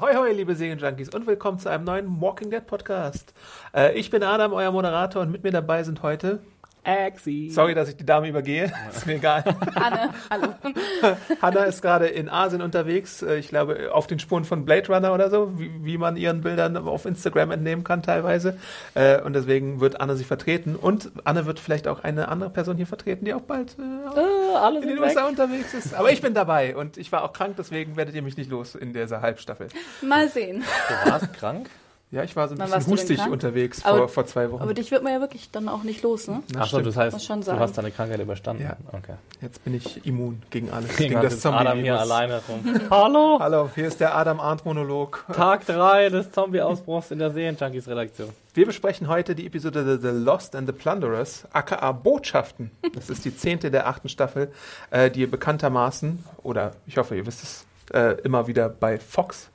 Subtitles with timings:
[0.00, 3.34] Ahoi, hoi, liebe Serienjunkies und willkommen zu einem neuen Walking Dead Podcast.
[3.74, 6.38] Äh, ich bin Adam, euer Moderator und mit mir dabei sind heute
[6.88, 7.50] Axi.
[7.52, 8.72] Sorry, dass ich die Dame übergehe.
[8.94, 9.44] Ist mir egal.
[9.74, 10.48] Anne, hallo.
[11.42, 13.22] Hanna ist gerade in Asien unterwegs.
[13.22, 16.40] Äh, Ich glaube, auf den Spuren von Blade Runner oder so, wie, wie man ihren
[16.40, 18.56] Bildern auf Instagram entnehmen kann teilweise.
[18.94, 20.76] Äh, Und deswegen wird Anne sie vertreten.
[20.76, 23.82] Und Anne wird vielleicht auch eine andere Person hier vertreten, die auch bald äh,
[24.18, 24.98] Äh, alle in den.
[24.98, 25.94] USA unterwegs ist.
[25.94, 28.74] Aber ich bin dabei und ich war auch krank, deswegen werdet ihr mich nicht los
[28.74, 29.68] in dieser Halbstaffel.
[30.02, 30.64] Mal sehen.
[31.04, 31.68] Du warst krank?
[32.10, 34.62] Ja, ich war so ein Wann bisschen hustig unterwegs Aber- vor, vor zwei Wochen.
[34.62, 36.42] Aber dich wird man ja wirklich dann auch nicht los, ne?
[36.54, 36.86] Na, Achso, stimmt.
[36.86, 38.62] das heißt, du hast deine Krankheit überstanden.
[38.62, 38.78] Ja.
[38.92, 39.12] Okay.
[39.42, 40.96] Jetzt bin ich immun gegen alles.
[40.96, 42.64] Gegen Gegen das Adam hier alleine rum.
[42.90, 43.36] Hallo!
[43.40, 45.22] Hallo, hier ist der Adam Arndt Monolog.
[45.34, 48.30] Tag 3 des Zombie-Ausbruchs in der Serien-Junkies-Redaktion.
[48.54, 52.70] Wir besprechen heute die Episode The, The Lost and the Plunderers, aka Botschaften.
[52.94, 54.50] Das ist die zehnte der achten Staffel,
[54.90, 59.50] äh, die ihr bekanntermaßen, oder ich hoffe, ihr wisst es, äh, immer wieder bei Fox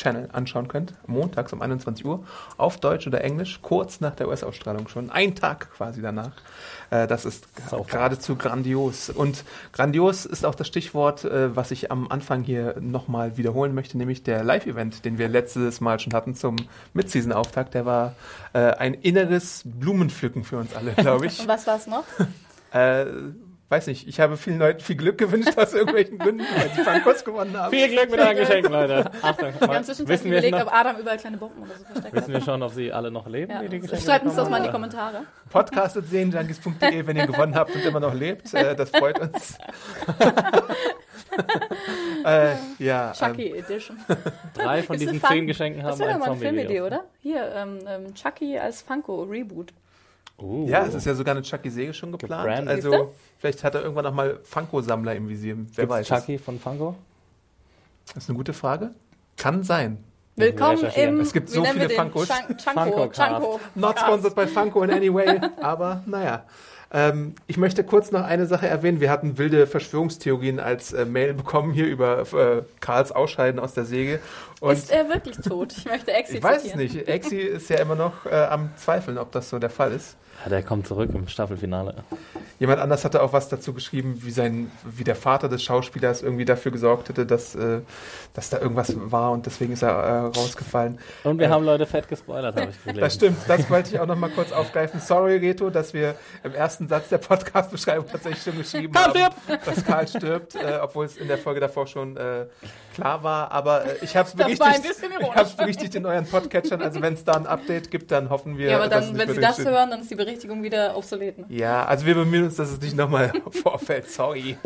[0.00, 0.94] Channel anschauen könnt.
[1.06, 2.24] Montags um 21 Uhr
[2.56, 5.10] auf Deutsch oder Englisch, kurz nach der US-Ausstrahlung schon.
[5.10, 6.32] Ein Tag quasi danach.
[6.90, 9.10] Äh, das ist So geradezu grandios.
[9.10, 13.98] Und grandios ist auch das Stichwort, äh, was ich am Anfang hier nochmal wiederholen möchte,
[13.98, 16.56] nämlich der Live-Event, den wir letztes Mal schon hatten zum
[16.94, 17.74] Mid-Season-Auftakt.
[17.74, 18.14] Der war
[18.54, 21.40] äh, ein inneres Blumenpflücken für uns alle, glaube ich.
[21.40, 22.04] Und was war's noch?
[23.70, 27.24] Weiß nicht, ich habe vielen Leuten viel Glück gewünscht aus irgendwelchen Gründen, weil sie Frankos
[27.24, 27.70] gewonnen haben.
[27.70, 29.08] Viel Glück mit euren Geschenken, Leute.
[29.22, 31.74] Achtung, Wir mal, haben zwischenzeitlich wissen, wir überlegt, noch, ob Adam überall kleine Bomben oder
[31.78, 33.62] so versteckt wissen wir schon, ob sie alle noch leben, Ja.
[33.62, 34.70] die die Geschenke Schreibt uns das mal in die?
[34.70, 35.22] Kommentare.
[35.50, 38.52] Podcast.sehenjunkies.de, wenn ihr gewonnen habt und immer noch lebt.
[38.52, 39.56] Äh, das freut uns.
[42.24, 43.96] äh, ja, ähm, Chucky Edition.
[44.54, 47.04] Drei von diesen zehn Geschenken Das haben wäre ein doch mal eine Filmidee, oder?
[47.20, 49.72] Hier, ähm, ähm, Chucky als Funko Reboot.
[50.40, 50.66] Uh.
[50.68, 52.68] ja, es ist ja sogar eine Chucky-Säge schon geplant.
[52.68, 52.70] Siehste?
[52.70, 55.56] Also, vielleicht hat er irgendwann noch mal Funko-Sammler im Visier.
[55.56, 56.08] Wer Gibt's weiß.
[56.08, 56.96] Chucky von Funko?
[58.14, 58.90] Das ist eine gute Frage.
[59.36, 60.02] Kann sein.
[60.36, 61.20] Willkommen im.
[61.20, 61.90] Es gibt so viele?
[61.90, 62.28] Funkos.
[62.28, 63.08] Funko.
[63.08, 63.60] Chunko.
[63.74, 66.44] Not sponsored by Funko in any way, aber naja.
[66.92, 69.00] Ähm, ich möchte kurz noch eine Sache erwähnen.
[69.00, 73.84] Wir hatten wilde Verschwörungstheorien als äh, Mail bekommen hier über äh, Karls Ausscheiden aus der
[73.84, 74.18] Säge.
[74.60, 75.72] Und Ist er wirklich tot?
[75.76, 77.06] Ich möchte Exit ich weiß es nicht.
[77.06, 80.16] Exi ist ja immer noch äh, am Zweifeln, ob das so der Fall ist.
[80.42, 81.94] Ja, der kommt zurück im Staffelfinale.
[82.58, 86.44] Jemand anders hatte auch was dazu geschrieben, wie sein, wie der Vater des Schauspielers irgendwie
[86.44, 87.80] dafür gesorgt hätte, dass, äh,
[88.34, 90.98] dass da irgendwas war und deswegen ist er äh, rausgefallen.
[91.24, 93.00] Und wir Äh, haben Leute fett gespoilert, habe ich gelesen.
[93.00, 95.00] Das stimmt, das wollte ich auch noch mal kurz aufgreifen.
[95.00, 99.34] Sorry, Reto, dass wir im ersten Satz der Podcast-Beschreibung tatsächlich schon geschrieben Karl haben,
[99.64, 102.46] dass Karl stirbt, äh, obwohl es in der Folge davor schon äh,
[102.94, 103.52] klar war.
[103.52, 105.10] Aber äh, ich habe es berichtigt, bisschen
[105.46, 106.80] ich berichtigt in euren Podcatchern.
[106.82, 109.16] Also wenn es da ein Update gibt, dann hoffen wir, Ja, aber dass es dann,
[109.16, 110.29] nicht wenn Sie das hören, dann ist die Berichtigung
[110.62, 111.38] wieder obsolet.
[111.38, 111.44] Ne?
[111.48, 113.32] Ja, also wir bemühen uns, dass es nicht nochmal
[113.62, 114.10] vorfällt.
[114.10, 114.56] Sorry.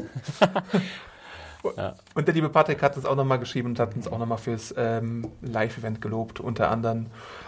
[1.77, 1.95] Ja.
[2.15, 4.75] Und der liebe Patrick hat uns auch nochmal geschrieben und hat uns auch nochmal fürs
[4.77, 7.07] ähm, Live-Event gelobt, unter anderem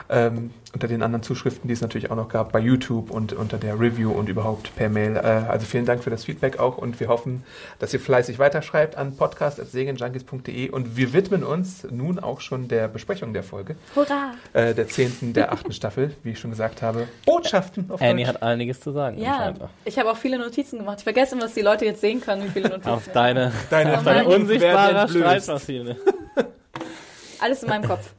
[0.09, 3.57] ähm, unter den anderen Zuschriften, die es natürlich auch noch gab bei YouTube und unter
[3.57, 5.17] der Review und überhaupt per Mail.
[5.17, 7.45] Äh, also vielen Dank für das Feedback auch und wir hoffen,
[7.79, 13.33] dass ihr fleißig weiterschreibt an podcast.segenjunkies.de und wir widmen uns nun auch schon der Besprechung
[13.33, 14.33] der Folge, Hurra!
[14.53, 17.09] äh, der zehnten, der achten Staffel, wie ich schon gesagt habe.
[17.25, 18.35] Botschaften auf Annie Deutsch.
[18.35, 19.19] hat einiges zu sagen.
[19.19, 19.55] Ja,
[19.85, 20.99] ich habe auch viele Notizen gemacht.
[20.99, 22.91] Ich vergesse immer, dass die Leute jetzt sehen können, wie viele Notizen.
[22.91, 24.41] Auf deine, Deine, auf deine Nein.
[24.41, 25.45] unsichtbare werden entblößt.
[25.45, 25.97] Streitmaschine.
[27.41, 28.13] Alles in meinem Kopf.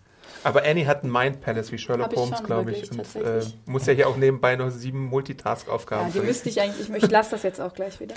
[0.43, 2.91] Aber Annie hat einen Mind Palace wie Sherlock Holmes, glaube ich.
[2.91, 6.89] Und äh, muss ja hier auch nebenbei noch sieben Ja, Multitask-Aufgaben die müsste ich eigentlich.
[6.89, 8.15] Ich, ich lasse das jetzt auch gleich wieder.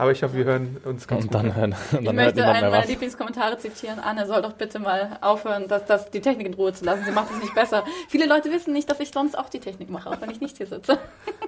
[0.00, 1.34] Aber ich hoffe, wir hören uns ganz Und gut.
[1.42, 2.86] dann, hören, und Ich dann hört möchte einen meiner.
[2.86, 3.98] Lieblingskommentare zitieren.
[3.98, 7.04] Anne soll doch bitte mal aufhören, das, das, die Technik in Ruhe zu lassen.
[7.04, 7.84] Sie macht es nicht besser.
[8.08, 10.56] Viele Leute wissen nicht, dass ich sonst auch die Technik mache, auch wenn ich nicht
[10.56, 10.98] hier sitze.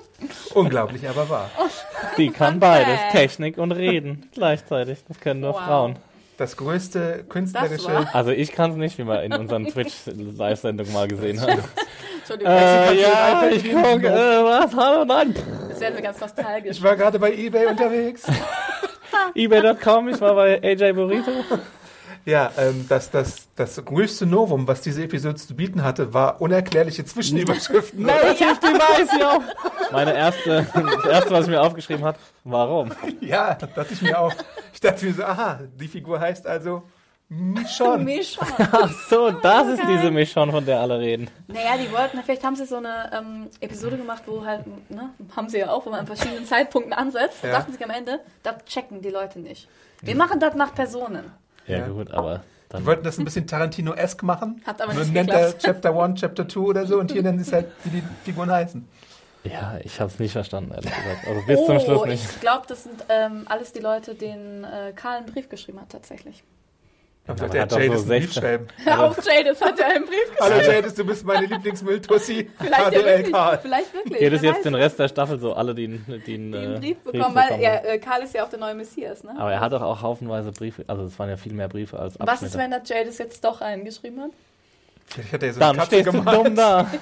[0.55, 1.51] Unglaublich, aber wahr.
[2.19, 4.99] Die kann beides, Technik und Reden gleichzeitig.
[5.09, 5.63] Das können nur Wow.
[5.65, 5.97] Frauen.
[6.37, 7.87] Das größte Das künstlerische...
[7.87, 8.15] war.
[8.15, 11.41] Also ich kann es nicht, wie wir in unseren Twitch-Live-Sendungen mal gesehen
[12.33, 12.41] haben.
[12.41, 15.35] Entschuldigung, Äh, ja, ich gucke, äh, was, hallo, nein.
[15.69, 16.77] jetzt werden wir ganz nostalgisch.
[16.77, 18.23] Ich war gerade bei Ebay unterwegs.
[19.35, 21.31] eBay.com, ich war bei AJ Burrito.
[22.25, 27.05] Ja, ähm, das, das, das größte Novum, was diese Episode zu bieten hatte, war unerklärliche
[27.05, 28.03] Zwischenüberschriften.
[28.07, 29.41] Narrative Device, ja.
[29.91, 32.93] Meine erste, das erste, was ich mir aufgeschrieben habe, warum?
[33.21, 34.33] Ja, dachte ich mir auch.
[34.73, 36.85] Ich dachte mir so, aha, die Figur heißt also
[37.35, 38.05] Michonne.
[38.05, 38.51] Michonne.
[38.73, 41.31] Ach so, das ist diese Michonne, von der alle reden.
[41.49, 45.49] Naja, die wollten, vielleicht haben sie so eine ähm, Episode gemacht, wo halt, ne, haben
[45.49, 47.43] sie ja auch, wo man an verschiedenen Zeitpunkten ansetzt.
[47.43, 47.51] Ja.
[47.53, 49.69] Da dachten sich am Ende, das checken die Leute nicht.
[50.03, 51.31] Wir machen das nach Personen.
[51.67, 51.87] Ja, Ja.
[51.89, 52.87] gut, aber Die dann.
[52.87, 54.61] wollten das ein bisschen Tarantino-esque machen.
[54.67, 55.57] Hat aber nicht nennt er.
[55.59, 58.51] Chapter 1, Chapter 2 oder so und hier nennen sie es halt, wie die Figuren
[58.51, 58.87] heißen.
[59.45, 61.27] Ja, ich habe es nicht verstanden, ehrlich gesagt.
[61.27, 62.25] Also bis zum Schluss nicht.
[62.31, 65.89] ich glaube, das sind ähm, alles die Leute, denen äh, Karl einen Brief geschrieben hat,
[65.91, 66.45] tatsächlich.
[67.25, 68.43] Dann aber wird der hat Jadis so einen Brief 16.
[68.43, 68.67] schreiben.
[69.01, 70.41] Auf Jadis hat er einen Brief geschrieben.
[70.41, 72.51] Hallo Jadis, du bist meine Lieblingsmülltussi.
[72.59, 73.59] Vielleicht, ja wirklich, Karl.
[73.63, 74.19] vielleicht wirklich.
[74.19, 76.77] Geht es wer jetzt weiß, den Rest der Staffel so alle, die, die, die einen
[76.77, 77.85] äh, Brief bekommen, weil ja, haben?
[77.87, 79.37] äh, Karl ist ja auch der neue Messias, ne?
[79.39, 82.19] Aber er hat doch auch haufenweise Briefe, also es waren ja viel mehr Briefe als
[82.19, 82.47] Was Abschnitte.
[82.47, 84.31] ist, wenn der Jadis jetzt doch einen geschrieben hat?
[85.07, 86.47] Vielleicht hat er so eine Dann Katze stehst du gemalt.
[86.47, 86.91] dumm da.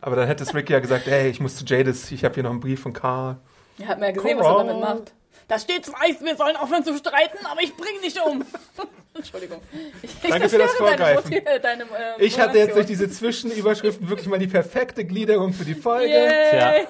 [0.00, 2.42] Aber dann hätte es Rick ja gesagt, hey, ich muss zu Jadis, ich habe hier
[2.42, 3.36] noch einen Brief von Karl.
[3.78, 4.54] Er hat mir ja gesehen, Carl.
[4.54, 5.12] was er damit macht.
[5.48, 8.44] Da steht's weiß, wir sollen aufhören zu streiten, aber ich bring dich um.
[9.14, 9.60] Entschuldigung.
[10.02, 11.32] Ich, Danke für das zerstöre deine Vorgreifen.
[11.32, 15.64] Moti- Deine, äh, Ich hatte jetzt durch diese Zwischenüberschriften wirklich mal die perfekte Gliederung für
[15.64, 16.12] die Folge.
[16.12, 16.86] Yay.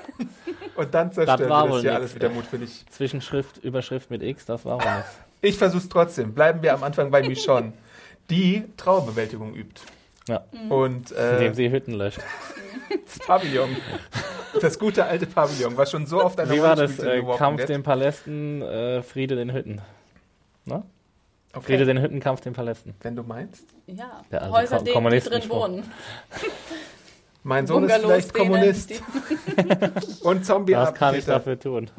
[0.75, 2.85] Und dann Das zerstört das wohl hier alles wieder mutwillig.
[2.91, 5.17] Zwischenschrift, Überschrift mit X, das war auch nichts.
[5.41, 6.35] Ich versuch's trotzdem.
[6.35, 7.73] Bleiben wir am Anfang bei Michonne,
[8.29, 9.81] die Trauerbewältigung übt.
[10.29, 10.45] Ja.
[10.69, 12.19] Und Indem äh, sie Hütten löscht.
[13.09, 13.77] das Pavillon.
[14.61, 16.99] Das gute alte Pavillon, was schon so oft eine Wie war das?
[16.99, 19.81] Äh, Kampf den Palästen, äh, Friede den Hütten.
[20.65, 20.83] Ne?
[21.53, 21.65] Okay.
[21.67, 22.95] Friede den Hütten, Kampf den Palästen.
[23.01, 23.65] Wenn du meinst.
[23.87, 25.91] Ja, Der alte Häuser, Ko- die, die drin wohnen.
[27.43, 30.45] Mein Sohn ist vielleicht Kommunist Was und
[30.95, 31.91] kann ich dafür tun?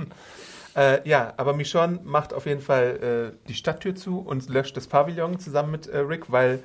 [0.76, 4.88] Äh, ja, aber Michonne macht auf jeden Fall äh, die Stadttür zu und löscht das
[4.88, 6.60] Pavillon zusammen mit äh, Rick, weil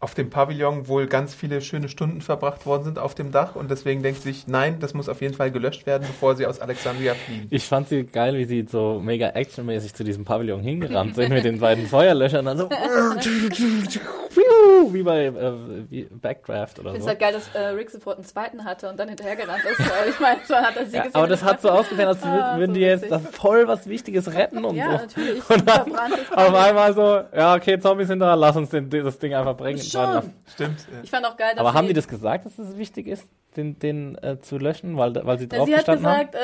[0.00, 3.68] auf dem Pavillon wohl ganz viele schöne Stunden verbracht worden sind auf dem Dach und
[3.68, 6.60] deswegen denkt sie sich, nein, das muss auf jeden Fall gelöscht werden, bevor sie aus
[6.60, 7.48] Alexandria fliehen.
[7.50, 11.42] Ich fand sie geil, wie sie so mega actionmäßig zu diesem Pavillon hingerannt sind mit
[11.44, 12.44] den beiden Feuerlöschern.
[12.44, 12.70] Dann so
[14.92, 15.52] wie bei äh,
[15.90, 17.08] wie Backdraft oder Ich finde es so.
[17.08, 19.78] halt geil, dass äh, Rick sofort einen zweiten hatte und dann hinterhergerannt ist.
[19.80, 21.16] Weil ich meine, dann hat er sie Ja, gesehen.
[21.16, 24.32] aber das hat so ausgesehen, als Ah, würden so die jetzt das voll was Wichtiges
[24.32, 24.96] retten und Ja, so.
[24.98, 25.50] natürlich.
[25.50, 25.92] Und dann
[26.34, 29.78] Auf einmal so, ja, okay, Zombies sind da, lass uns den, das Ding einfach bringen.
[29.90, 30.32] Schon.
[30.54, 30.80] Stimmt.
[30.80, 33.06] äh, Ich fand auch geil, dass Aber haben sie, die das gesagt, dass es wichtig
[33.06, 33.24] ist,
[33.56, 36.30] den, den äh, zu löschen, weil, weil sie drauf sie hat gestanden haben?
[36.30, 36.36] gesagt,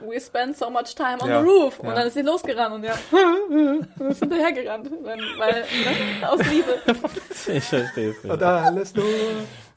[0.00, 1.80] ähm, we spend so much time on Ja, the roof.
[1.80, 1.94] Und ja.
[1.94, 2.92] dann ist sie losgerannt und ja,
[4.08, 4.90] ist hinterhergerannt.
[5.02, 5.54] Weil, weil
[6.20, 6.78] ne, aus Liebe.
[7.54, 8.32] Ich verstehe es nicht.
[8.32, 9.04] Und alles nur.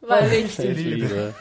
[0.01, 0.55] Weil ich.
[0.57, 1.05] die Liebe.
[1.07, 1.33] liebe.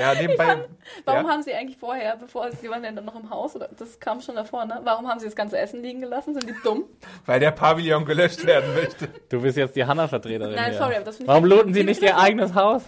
[0.00, 0.64] Ja, nebenbei.
[1.04, 1.30] Warum ja.
[1.30, 4.20] haben sie eigentlich vorher, bevor sie waren ja dann noch im Haus, oder das kam
[4.20, 4.80] schon davor, ne?
[4.82, 6.34] Warum haben sie das ganze Essen liegen gelassen?
[6.34, 6.84] Sind die dumm?
[7.26, 9.08] Weil der Pavillon gelöscht werden möchte.
[9.28, 10.54] Du bist jetzt die Hanna-Vertreterin.
[10.54, 10.78] Nein, hier.
[10.78, 12.82] sorry, aber das finde ich Warum looten sie nicht ihr eigenes Haus?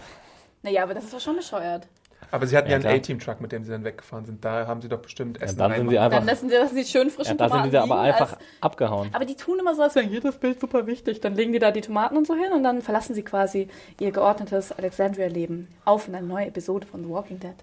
[0.63, 1.87] Naja, aber das ist doch schon bescheuert.
[2.33, 2.99] Aber sie hatten ja, Ja, einen.
[2.99, 4.43] A-Team-Truck, mit dem sie dann weggefahren sind.
[4.43, 6.17] Da haben sie doch bestimmt Ja, Essen dann sind sie einfach.
[6.17, 8.33] Dann lassen sie, lassen sie schön frischen Ja, da sind Tomaten die aber liegen, einfach
[8.33, 9.09] als- abgehauen.
[9.13, 11.21] Aber die tun immer so, als wäre jedes Bild super wichtig.
[11.21, 13.67] Dann legen die da die Tomaten und so hin und dann verlassen sie quasi
[13.99, 17.53] ihr geordnetes Alexandria-Leben auf in eine neue Episode von The Walking Dead.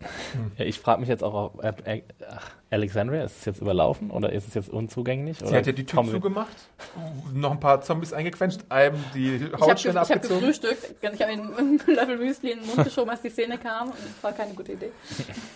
[0.57, 4.11] Ja, ich frage mich jetzt auch, ob, äh, äh, ach, Alexandria, ist es jetzt überlaufen
[4.11, 5.39] oder ist es jetzt unzugänglich?
[5.39, 6.57] Sie oder hat ja die Tür zugemacht,
[7.35, 10.41] noch ein paar Zombies eingequetscht, einem die Ich habe Hautstelle ge hab abgezogen.
[10.41, 13.89] gefrühstückt, ich habe einen Löffel Müsli in den Mund geschoben, als die Szene kam.
[13.89, 14.93] Und das war keine gute Idee.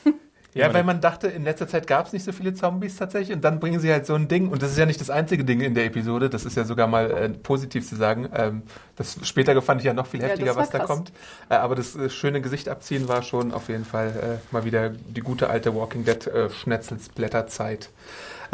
[0.54, 3.42] Ja, weil man dachte, in letzter Zeit gab es nicht so viele Zombies tatsächlich und
[3.44, 5.60] dann bringen sie halt so ein Ding und das ist ja nicht das einzige Ding
[5.60, 8.28] in der Episode, das ist ja sogar mal äh, positiv zu sagen.
[8.32, 8.62] Ähm,
[8.94, 10.88] das später fand ich ja noch viel Ja, heftiger, war was da krass.
[10.88, 11.12] kommt.
[11.48, 14.90] Äh, aber das äh, schöne Gesicht abziehen war schon auf jeden Fall äh, mal wieder
[14.90, 17.90] die gute alte Walking Dead äh, Schnetzelsblätterzeit.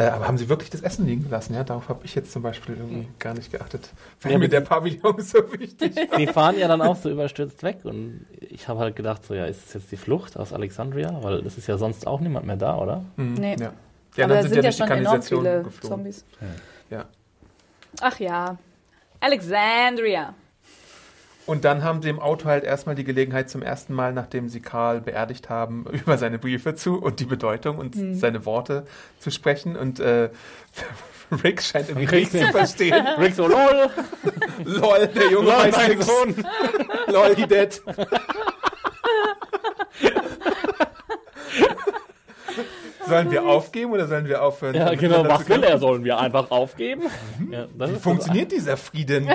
[0.00, 1.54] Äh, aber haben sie wirklich das Essen liegen gelassen?
[1.54, 3.90] Ja, darauf habe ich jetzt zum Beispiel irgendwie gar nicht geachtet.
[4.22, 7.62] Weil Ja, mir mit- der Pavillon so wichtig Die fahren ja dann auch so überstürzt
[7.62, 11.18] weg und ich habe halt gedacht, so ja, ist es jetzt die Flucht aus Alexandria?
[11.22, 13.04] Weil es ist ja sonst auch niemand mehr da, oder?
[13.16, 13.56] Mhm, Nee.
[13.60, 13.72] Ja.
[14.16, 15.88] Die aber anderen da sind, sind ja ja schon enorm viele geflogen.
[15.96, 16.24] Zombies.
[16.90, 17.04] Ja.
[18.00, 18.58] Ach ja.
[19.20, 20.34] Alexandria.
[21.50, 24.60] Und dann haben sie im Auto halt erstmal die Gelegenheit zum ersten Mal, nachdem sie
[24.60, 28.14] Karl beerdigt haben, über seine Briefe zu und die Bedeutung und Hm.
[28.14, 28.86] seine Worte
[29.18, 29.74] zu sprechen.
[29.74, 30.30] Und äh,
[31.42, 33.04] Rick scheint irgendwie Rick- nichts zu verstehen.
[33.18, 33.90] Rick so, lol,
[34.64, 36.06] Lol, der Junge lol, weiß mein nix.
[36.06, 36.34] Sohn.
[37.08, 37.82] Lol, he dead.
[43.06, 44.74] Sollen wir aufgeben oder sollen wir aufhören?
[44.74, 45.78] Ja, genau, was will er?
[45.78, 47.02] Sollen wir einfach aufgeben?
[47.50, 49.30] Ja, das Wie ist funktioniert dieser Frieden?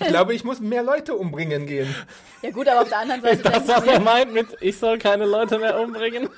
[0.00, 1.94] Ich glaube, ich muss mehr Leute umbringen gehen.
[2.42, 4.98] Ja gut, aber auf der anderen Seite Das, denke was er meint mit, ich soll
[4.98, 6.28] keine Leute mehr umbringen.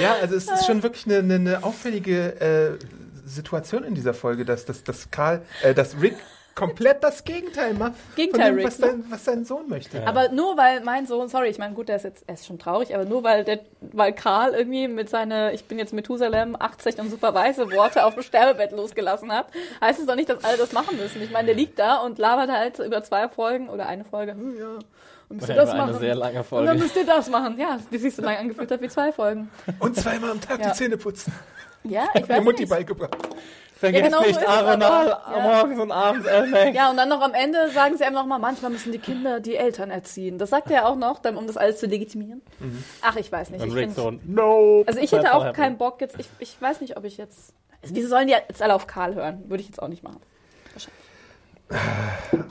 [0.00, 2.78] Ja, also es ist schon wirklich eine, eine, eine auffällige äh,
[3.26, 6.16] Situation in dieser Folge, dass, dass, dass Karl, äh, dass Rick
[6.54, 10.06] komplett das Gegenteil macht Gegenteil von dem, Rick, was, dein, was sein Sohn möchte.
[10.06, 12.58] Aber nur weil mein Sohn, sorry, ich meine, gut, der ist jetzt, er ist schon
[12.58, 16.98] traurig, aber nur weil der, weil Karl irgendwie mit seiner, ich bin jetzt Methusalem 80
[16.98, 19.46] und super weiße Worte auf dem Sterbebett losgelassen hat,
[19.80, 21.22] heißt es doch nicht, dass alle das machen müssen.
[21.22, 24.58] Ich meine, der liegt da und labert halt über zwei Folgen oder eine Folge, hm,
[24.58, 24.66] ja,
[25.28, 25.98] und müsst ihr das machen.
[26.00, 26.66] sehr lange Und Folge.
[26.66, 27.56] dann müsst ihr das machen.
[27.58, 29.48] Ja, die sich so lange angefühlt hat wie zwei Folgen.
[29.78, 30.70] Und zweimal am Tag Ja.
[30.70, 31.32] die Zähne putzen.
[31.84, 32.68] Ja, ich weiß Mutti nicht.
[32.70, 33.16] beigebracht.
[33.80, 35.08] Vergiss genau so nicht, ist es Arenal.
[35.08, 35.40] Ja.
[35.40, 36.76] morgens und abends Elmex.
[36.76, 39.40] Ja, und dann noch am Ende sagen sie einem noch mal, manchmal müssen die Kinder
[39.40, 40.36] die Eltern erziehen.
[40.36, 42.42] Das sagt er ja auch noch, dann, um das alles zu legitimieren.
[43.00, 43.62] Ach, ich weiß nicht.
[43.62, 44.84] Und Ich Rick find, so, no.
[44.86, 47.94] also ich hätte auch keinen Bock jetzt, ich, ich weiß nicht, ob ich jetzt, also
[47.94, 49.44] wieso sollen die jetzt alle auf Karl hören?
[49.48, 50.20] Würde ich jetzt auch nicht machen.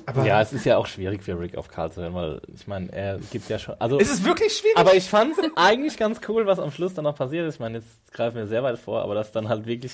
[0.05, 2.67] Aber Ja, es ist ja auch schwierig für Rick auf Karl zu hören, weil ich
[2.67, 3.75] meine, er gibt ja schon.
[3.79, 4.77] Also, es ist wirklich schwierig.
[4.77, 7.55] aber ich fand es eigentlich ganz cool, was am Schluss dann noch passiert ist.
[7.55, 9.93] Ich meine, jetzt greifen wir sehr weit vor, aber dass dann halt wirklich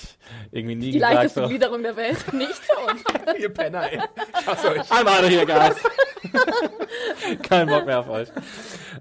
[0.52, 3.02] irgendwie nie Die gesagt leichteste so, Gliederung der Welt, nicht für uns.
[3.40, 4.00] Ihr Penner, ey.
[4.40, 4.80] Ich hasse euch.
[4.90, 5.76] I'm out of here, guys.
[7.42, 8.28] Kein Bock mehr auf euch.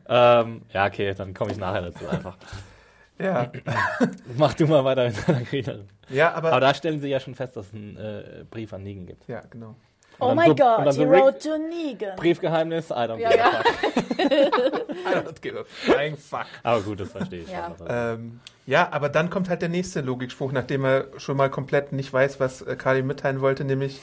[0.08, 2.38] Ähm, ja, okay, dann komme ich nachher dazu einfach.
[3.18, 3.50] Ja,
[4.38, 5.88] Mach du mal weiter mit deiner Gliederung.
[6.10, 8.84] ja aber, Aber da stellen sie ja schon fest, dass es einen äh, Brief an
[8.84, 9.26] Negan gibt.
[9.30, 9.76] ja, genau.
[10.20, 12.16] Oh my so- God, so he Rick- wrote to Negan.
[12.16, 13.96] Briefgeheimnis, I don't Ja, give a fuck.
[15.06, 16.46] I don't give a flying fuck.
[16.64, 17.50] Aber gut, das verstehe ich.
[17.52, 17.74] Ja.
[17.78, 17.88] schon.
[17.90, 22.12] Ähm, ja, aber dann kommt halt der nächste Logikspruch, nachdem er schon mal komplett nicht
[22.12, 24.00] weiß, was äh, Carly mitteilen wollte, nämlich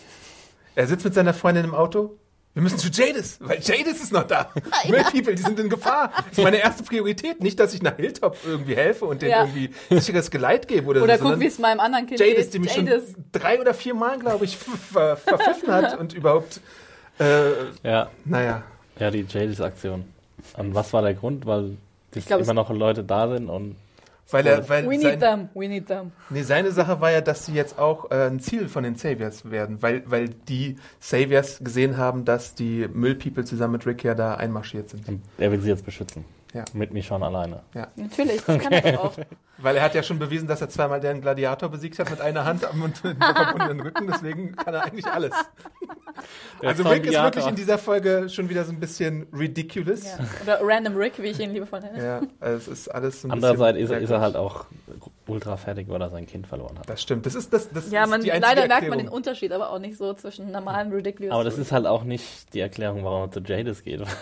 [0.75, 2.17] er sitzt mit seiner Freundin im Auto.
[2.55, 4.51] Wir müssen zu Jadis, weil Jadis ist noch da.
[4.89, 6.13] Mill People, die sind in Gefahr.
[6.29, 7.41] Das ist meine erste Priorität.
[7.43, 9.45] Nicht, dass ich nach Hilltop irgendwie helfe und denen Ja.
[9.47, 12.37] irgendwie sicheres Geleit gebe oder, Oder so, guck, sondern wie es meinem anderen Kind Jadis,
[12.47, 12.55] geht.
[12.55, 13.13] die mich Jadis.
[13.15, 16.61] schon drei oder vier Mal, glaube ich, ver verpfiffen hat und überhaupt,
[17.19, 17.51] äh,
[17.83, 18.63] Ja, naja.
[18.99, 20.05] ja, die Jadis-Aktion.
[20.59, 21.47] Und was war der Grund?
[21.47, 21.79] Weil
[22.15, 23.77] Ich glaub, immer noch Leute da sind und
[24.33, 26.13] Weil er, weil We sein, need them, we need them.
[26.31, 29.51] Nee, seine Sache war ja, dass sie jetzt auch äh, ein Ziel von den Saviors
[29.51, 34.35] werden, weil, weil die Saviors gesehen haben, dass die Müllpeople zusammen mit Rick ja da
[34.35, 35.09] einmarschiert sind.
[35.09, 36.25] und er will sie jetzt beschützen.
[36.53, 36.65] Ja.
[36.75, 37.63] Mit mir schon alleine.
[37.97, 39.15] Natürlich, das kann er auch.
[39.59, 42.45] Weil er hat ja schon bewiesen, dass er zweimal den Gladiator besiegt hat mit einer
[42.45, 45.33] Hand und mit verbundenen Rücken, deswegen kann er eigentlich alles.
[46.61, 50.05] Der also Rick ist wirklich in dieser Folge schon wieder so ein bisschen ridiculous.
[50.05, 50.19] Ja.
[50.43, 52.03] Oder Random Rick, wie ich ihn liebevoll nenne.
[52.05, 54.67] Ja, also es ist alles so ein Andererseits ist bisschen er, ist er halt auch
[55.27, 56.89] ultra fertig, weil er sein Kind verloren hat.
[56.89, 58.89] Das stimmt, das ist, das, das Ja, ist man, leider merkt Erklärung.
[58.91, 61.33] man den Unterschied, aber auch nicht so zwischen normalem Ridiculous.
[61.33, 64.03] Aber das ist halt auch nicht die Erklärung, warum er zu Jadis geht.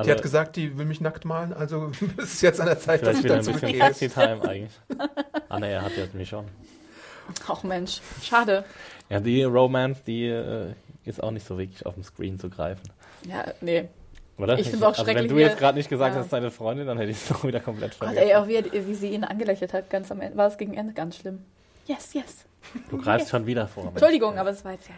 [0.00, 2.78] Also, Die hat gesagt, die will mich nackt malen, also es ist jetzt an der
[2.80, 4.72] Zeit, dass vielleicht ich wieder dann ein bisschen sexy time eigentlich.
[5.48, 6.46] Ah ne, er hat ja mich schon.
[7.48, 8.64] Ach Mensch, schade.
[9.08, 10.72] Ja, die Romance, die äh,
[11.04, 12.82] ist auch nicht so wirklich auf dem Screen zu greifen.
[13.28, 13.88] Ja, nee.
[14.38, 14.58] Oder?
[14.58, 16.22] Ich find's auch also wenn schrecklich, du wie jetzt er- gerade nicht gesagt ja.
[16.22, 18.28] hast, deine Freundin, dann hätte ich es doch wieder komplett Gott, vergessen.
[18.30, 20.36] ey, auch wie, wie sie ihn angelächelt hat, ganz am Ende.
[20.38, 21.44] War es gegen Ende ganz schlimm.
[21.86, 22.44] Yes, yes.
[22.88, 23.84] du greifst schon wieder vor.
[23.84, 23.96] Mensch.
[23.96, 24.94] Entschuldigung, aber es war jetzt ja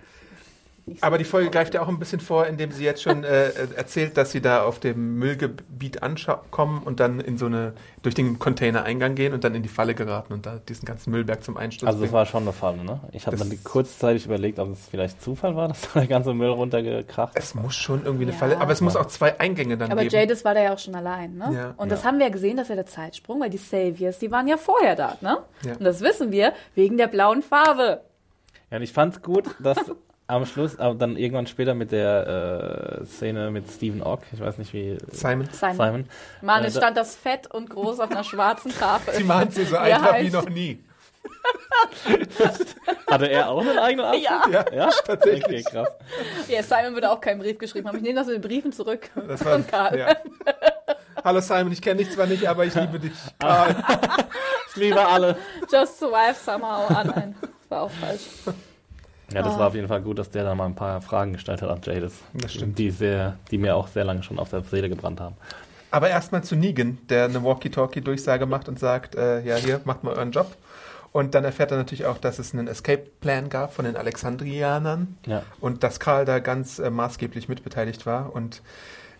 [0.86, 0.92] so.
[1.00, 4.16] Aber die Folge greift ja auch ein bisschen vor, indem sie jetzt schon äh, erzählt,
[4.16, 7.72] dass sie da auf dem Müllgebiet ankommen und dann in so eine,
[8.02, 11.44] durch den Container-Eingang gehen und dann in die Falle geraten und da diesen ganzen Müllberg
[11.44, 12.14] zum Einsturz Also das bringen.
[12.18, 13.00] war schon eine Falle, ne?
[13.12, 16.50] Ich habe dann kurzzeitig überlegt, ob es vielleicht Zufall war, dass da der ganze Müll
[16.50, 17.44] runtergekracht ist.
[17.44, 18.38] Es muss schon irgendwie eine Ja.
[18.38, 20.14] Falle, aber es muss auch zwei Eingänge dann Aber geben.
[20.14, 21.50] Jadis war da ja auch schon allein, ne?
[21.54, 21.74] Ja.
[21.76, 24.48] und das haben wir ja gesehen, dass er der Zeitsprung, weil die Saviors, die waren
[24.48, 25.38] ja vorher da, ne?
[25.64, 25.72] Ja.
[25.74, 28.00] Und das wissen wir wegen der blauen Farbe.
[28.70, 29.76] Ja, und ich fand's gut, dass
[30.32, 34.58] am Schluss, aber dann irgendwann später mit der äh, Szene mit Stephen Ock, ich weiß
[34.58, 35.48] nicht wie Simon.
[35.52, 35.76] Simon.
[35.76, 36.08] Simon,
[36.40, 39.14] Mann, Äh, es da- tent das fett und groß auf einer schwarzen Tafel.
[39.14, 40.82] Sie machen sie so einfach wie noch nie.
[43.10, 44.24] hatte er auch einen eigenen Abschnitt?
[44.24, 45.66] Ja, Ja, Ja, tatsächlich.
[45.66, 45.88] Okay, krass.
[46.48, 47.96] ja, Simon würde auch keinen Brief geschrieben haben.
[47.96, 49.10] Ich nehme das mit den Briefen zurück.
[49.28, 49.98] Das war, Von Karl.
[49.98, 50.16] ja.
[51.24, 53.12] Hallo Simon, ich kenne dich zwar nicht, aber ich liebe dich.
[53.38, 53.76] Karl.
[54.74, 55.36] Ich liebe alle.
[55.70, 56.86] Just survive somehow.
[56.88, 58.22] Ah, nein, das war auch falsch.
[59.34, 59.58] Ja, das Ah.
[59.60, 61.80] war auf jeden Fall gut, dass der da mal ein paar Fragen gestellt hat an
[61.82, 62.14] Jadis.
[62.34, 62.78] Das stimmt.
[62.78, 65.36] Die, sehr, die mir auch sehr lange schon auf der Seele gebrannt haben.
[65.90, 70.14] Aber erstmal zu Negan, der eine Walkie-Talkie-Durchsage macht und sagt, äh, ja, hier, macht mal
[70.14, 70.56] euren Job.
[71.12, 75.42] Und dann erfährt er natürlich auch, dass es einen Escape-Plan gab von den Alexandrianern Ja.
[75.60, 78.34] und dass Karl da ganz äh, maßgeblich mitbeteiligt war.
[78.34, 78.62] Und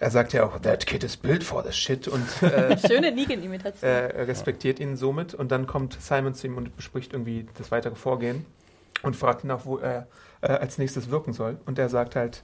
[0.01, 3.89] er sagt ja auch, that kid is built for this shit und äh, Schöne Negan-Imitation.
[3.89, 5.35] äh, respektiert ihn somit.
[5.35, 8.47] Und dann kommt Simon zu ihm und bespricht irgendwie das weitere Vorgehen
[9.03, 10.07] und fragt ihn auch, wo er
[10.41, 11.59] äh, als nächstes wirken soll.
[11.67, 12.43] Und er sagt halt,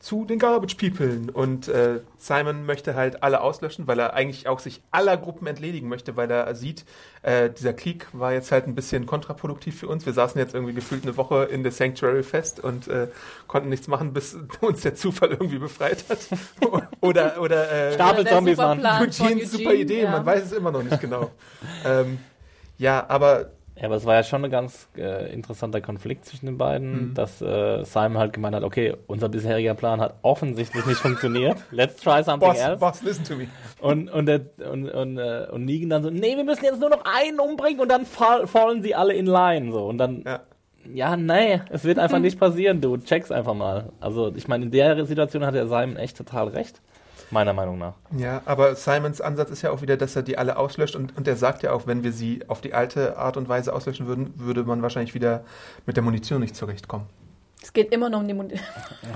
[0.00, 1.32] zu den Garbage People.
[1.32, 5.88] Und äh, Simon möchte halt alle auslöschen, weil er eigentlich auch sich aller Gruppen entledigen
[5.88, 6.84] möchte, weil er sieht,
[7.22, 10.06] äh, dieser Krieg war jetzt halt ein bisschen kontraproduktiv für uns.
[10.06, 13.08] Wir saßen jetzt irgendwie gefühlt eine Woche in der Sanctuary fest und äh,
[13.48, 16.18] konnten nichts machen, bis uns der Zufall irgendwie befreit hat.
[17.00, 20.12] oder oder äh, Stapel Zombies, von Eugenes super Eugene, Idee, ja.
[20.12, 21.32] man weiß es immer noch nicht genau.
[21.84, 22.18] ähm,
[22.78, 23.50] ja, aber
[23.80, 27.14] Ja, aber es war ja schon ein ganz äh, interessanter Konflikt zwischen den beiden, Mhm.
[27.14, 31.58] dass äh, Simon halt gemeint hat, okay, unser bisheriger Plan hat offensichtlich nicht funktioniert.
[31.70, 32.76] Let's try something Boss, else.
[32.78, 33.46] Boss, listen to me.
[33.80, 36.90] Und, und, der, und, und, äh, und Negan dann so, nee, wir müssen jetzt nur
[36.90, 39.70] noch einen umbringen und dann fall, fallen sie alle in line.
[39.70, 39.84] So.
[39.86, 40.40] Und dann, Ja.
[40.92, 43.90] ja, nee, es wird einfach nicht passieren, du, check's einfach mal.
[44.00, 46.80] Also ich meine, in der Situation hat der Simon echt total recht,
[47.30, 47.94] meiner Meinung nach.
[48.16, 51.28] Ja, aber Simons Ansatz ist ja auch wieder, dass er die alle auslöscht und, und
[51.28, 54.32] er sagt ja auch, wenn wir sie auf die alte Art und Weise auslöschen würden,
[54.36, 55.44] würde man wahrscheinlich wieder
[55.86, 57.06] mit der Munition nicht zurechtkommen.
[57.62, 58.52] Es geht immer nur um die Mun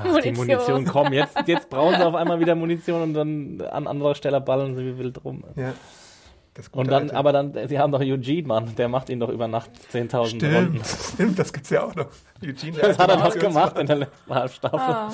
[0.02, 3.87] Ach, die Munition, komm, jetzt, jetzt brauchen sie auf einmal wieder Munition und dann an
[3.87, 5.45] anderer Stelle ballern sie wie wild rum.
[5.57, 5.73] Ja.
[6.54, 9.31] Das Und dann, alte- aber dann, sie haben doch Eugene, Mann, der macht ihn doch
[9.31, 10.85] über Nacht 10.000 Runden.
[10.85, 12.09] Stimmt, stimmt, das gibt's ja auch noch.
[12.42, 14.78] Eugene, der Das hat er doch alte gemacht in der letzten Halbstaffel.
[14.81, 15.11] Ah,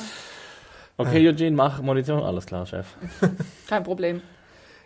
[0.98, 2.22] Okay, Eugene, mach Munition.
[2.22, 2.86] Alles klar, Chef.
[3.68, 4.20] kein Problem.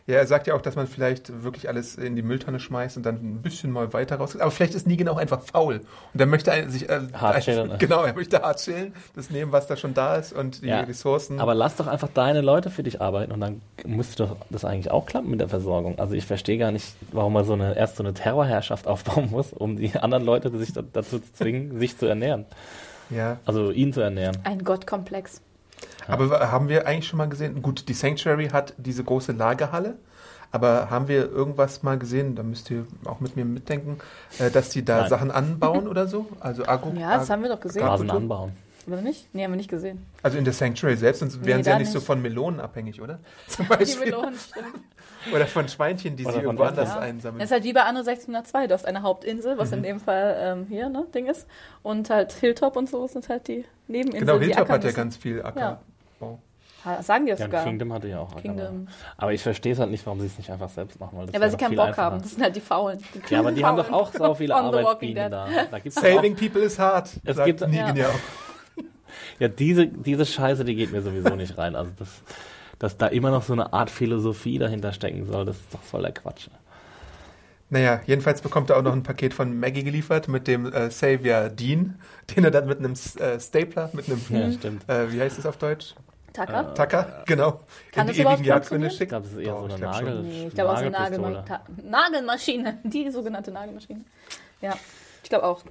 [0.04, 3.07] Ja, er sagt ja auch, dass man vielleicht wirklich alles in die Mülltonne schmeißt und
[3.07, 4.37] dann ein bisschen mal weiter raus.
[4.37, 5.81] Aber vielleicht ist Negan auch einfach faul.
[6.12, 6.88] Und er möchte sich.
[6.88, 7.76] Äh, Hart chillen, ne?
[7.78, 10.81] Genau, er möchte hart chillen, das nehmen, was da schon da ist und die Ja,
[10.81, 11.38] Ressourcen.
[11.38, 14.90] Aber lass doch einfach deine Leute für dich arbeiten und dann müsste doch das eigentlich
[14.90, 15.97] auch klappen mit der Versorgung.
[16.00, 19.52] Also ich verstehe gar nicht, warum man so eine, erst so eine Terrorherrschaft aufbauen muss,
[19.52, 22.45] um die anderen Leute sich da, dazu zu zwingen, sich zu ernähren.
[23.09, 23.38] ja.
[23.47, 24.37] Also ihn zu ernähren.
[24.42, 25.40] Ein Gottkomplex.
[26.09, 29.97] Aber haben wir eigentlich schon mal gesehen, gut, die Sanctuary hat diese große Lagerhalle,
[30.50, 33.99] aber haben wir irgendwas mal gesehen, da müsst ihr auch mit mir mitdenken,
[34.38, 35.11] äh, dass die da Nein.
[35.11, 36.26] Sachen anbauen oder so?
[36.40, 37.82] Also Agro Ja, das haben wir doch gesehen.
[37.85, 38.52] Rasen anbauen.
[38.87, 39.32] Oder nicht?
[39.32, 40.04] Nee, haben wir nicht gesehen.
[40.25, 43.00] Also in der Sanctuary selbst, sonst Nee, wären sie ja nicht so von Melonen abhängig,
[43.00, 43.21] oder?
[43.47, 44.06] Zum Die Beispiel.
[44.06, 44.66] Melonen, stimmt.
[45.32, 46.88] Oder von Schweinchen, die Oder sie irgendwo anders.
[46.88, 46.99] Ja.
[46.99, 47.38] einsammeln.
[47.38, 48.66] Das ist halt wie bei Anno 1602.
[48.66, 49.76] Du hast eine Hauptinsel, was Mhm.
[49.76, 51.47] in dem Fall ähm, hier, ne, Ding ist.
[51.85, 55.16] Und halt Hilltop und so sind halt die Nebeninseln, genau, die Hilltop hat ja ganz
[55.16, 55.61] viel Ackerbau.
[55.61, 55.80] Ja.
[56.84, 57.64] Ha- Sagen die das Ja, sogar.
[57.64, 58.34] Kingdom hatte ja auch.
[58.36, 58.88] Kingdom.
[59.16, 61.16] Aber ich verstehe es halt nicht, warum sie es nicht einfach selbst machen.
[61.16, 62.02] Weil das Ja, weil sie keinen Bock einfacher.
[62.02, 62.22] haben.
[62.22, 62.98] Das sind halt die Faulen.
[63.14, 64.00] Die Ja, aber die haben doch Faulen.
[64.06, 65.46] auch so viele Arbeitsbienen da.
[65.70, 68.04] da Saving people is hard, Es sagt gibt- Negan ja.
[68.04, 68.08] Ja.
[68.08, 68.14] auch.
[69.38, 71.76] Ja, diese, diese Scheiße, die geht mir sowieso nicht rein.
[71.76, 72.08] Also, das,
[72.78, 76.02] dass da immer noch so eine Art Philosophie dahinter stecken soll, das ist doch voll
[76.02, 76.48] der Quatsch.
[77.70, 81.48] Naja, jedenfalls bekommt er auch noch ein Paket von Maggie geliefert mit dem äh, Savior
[81.48, 81.98] Dean,
[82.35, 84.88] den er dann mit einem äh, Stapler, mit einem, Ja, stimmt.
[84.88, 85.94] äh, wie heißt das auf Deutsch?
[86.33, 86.75] Tacker?
[86.75, 87.61] Tacker, genau,
[87.92, 88.90] Kann in die überhaupt ewigen Jagdgründe funktionieren?
[88.90, 89.09] Ich schickt.
[89.11, 90.05] glaube, es ist eher Doch, so eine ich glaub schon.
[90.05, 90.90] Nagel Nee, ich glaube auch so eine.
[90.90, 91.45] Nagelma
[91.83, 92.79] Nagelmaschine.
[92.85, 94.05] Die sogenannte Nagelmaschine.
[94.61, 94.75] Ja,
[95.23, 95.62] ich glaube auch.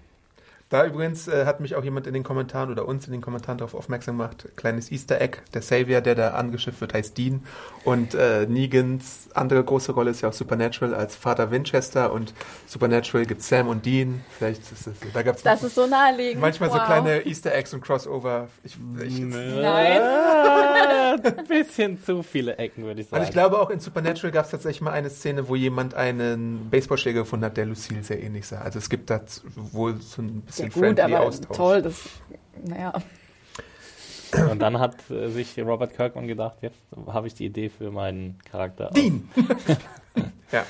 [0.72, 3.58] Da übrigens äh, hat mich auch jemand in den Kommentaren oder uns in den Kommentaren
[3.58, 7.44] darauf aufmerksam gemacht, kleines Easter Egg, der Savior, der da angeschifft wird, heißt Dean
[7.84, 12.34] und äh, Negans andere große Rolle ist ja auch Supernatural als Vater Winchester und
[12.68, 16.40] Supernatural gibt Sam und Dean, vielleicht ist das, da gab es Das ist so naheliegend.
[16.42, 16.86] manchmal so Wow.
[16.86, 18.48] kleine Easter Eggs und Crossover.
[18.64, 20.02] Ich, ich, Nein.
[21.38, 23.22] Ein bisschen zu viele Ecken, würde ich sagen.
[23.22, 26.70] Und ich glaube auch in Supernatural gab es tatsächlich mal eine Szene, wo jemand einen
[26.70, 28.60] Baseballschläger gefunden hat, der Lucille sehr ähnlich sah.
[28.62, 29.22] Also es gibt da
[29.56, 31.58] wohl so ein bisschen Ja, gut, friendly aber Austausch.
[31.58, 31.82] toll.
[31.82, 32.10] Das,
[32.64, 32.94] naja.
[34.50, 38.40] Und dann hat äh, sich Robert Kirkman gedacht, jetzt habe ich die Idee für meinen
[38.50, 38.90] Charakter.
[38.96, 39.30] Dean!
[40.52, 40.66] ja.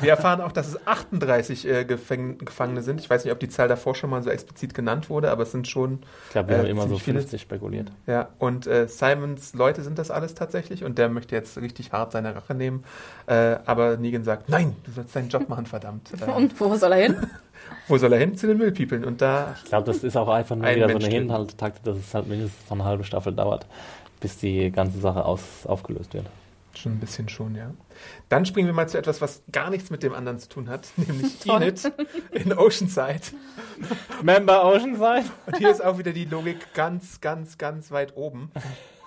[0.00, 3.00] Wir erfahren auch, dass es 38 äh, Gefäng Gefangene sind.
[3.00, 5.52] Ich weiß nicht, ob die Zahl davor schon mal so explizit genannt wurde, aber es
[5.52, 7.18] sind schon, Ich glaube, wir Äh, haben immer so ziemlich viele.
[7.20, 7.92] 50 spekuliert.
[8.06, 8.28] ja.
[8.38, 12.34] Und äh, Simons Leute sind das alles tatsächlich und der möchte jetzt richtig hart seine
[12.34, 12.84] Rache nehmen.
[13.26, 16.10] Äh, aber Negan sagt, nein, du sollst deinen Job machen, verdammt.
[16.26, 17.16] Äh, Und wo soll er hin?
[17.88, 18.36] wo soll er hin?
[18.36, 19.04] Zu den Müllpeoplen.
[19.04, 21.26] Und da Ich glaube, das ist auch einfach nur Ein wieder so Mensch eine töten.
[21.28, 23.66] Hinhaltetaktik, dass es halt mindestens so eine halbe Staffel dauert,
[24.20, 26.26] bis die ganze Sache aus, aufgelöst wird.
[26.74, 27.70] Schon ein bisschen schon, ja.
[28.28, 30.88] Dann springen wir mal zu etwas, was gar nichts mit dem anderen zu tun hat,
[30.96, 31.46] nämlich.
[31.46, 31.92] Enid
[32.32, 33.20] in Oceanside.
[34.22, 35.24] Member Oceanside?
[35.46, 38.50] Und hier ist auch wieder die Logik ganz, ganz, ganz weit oben.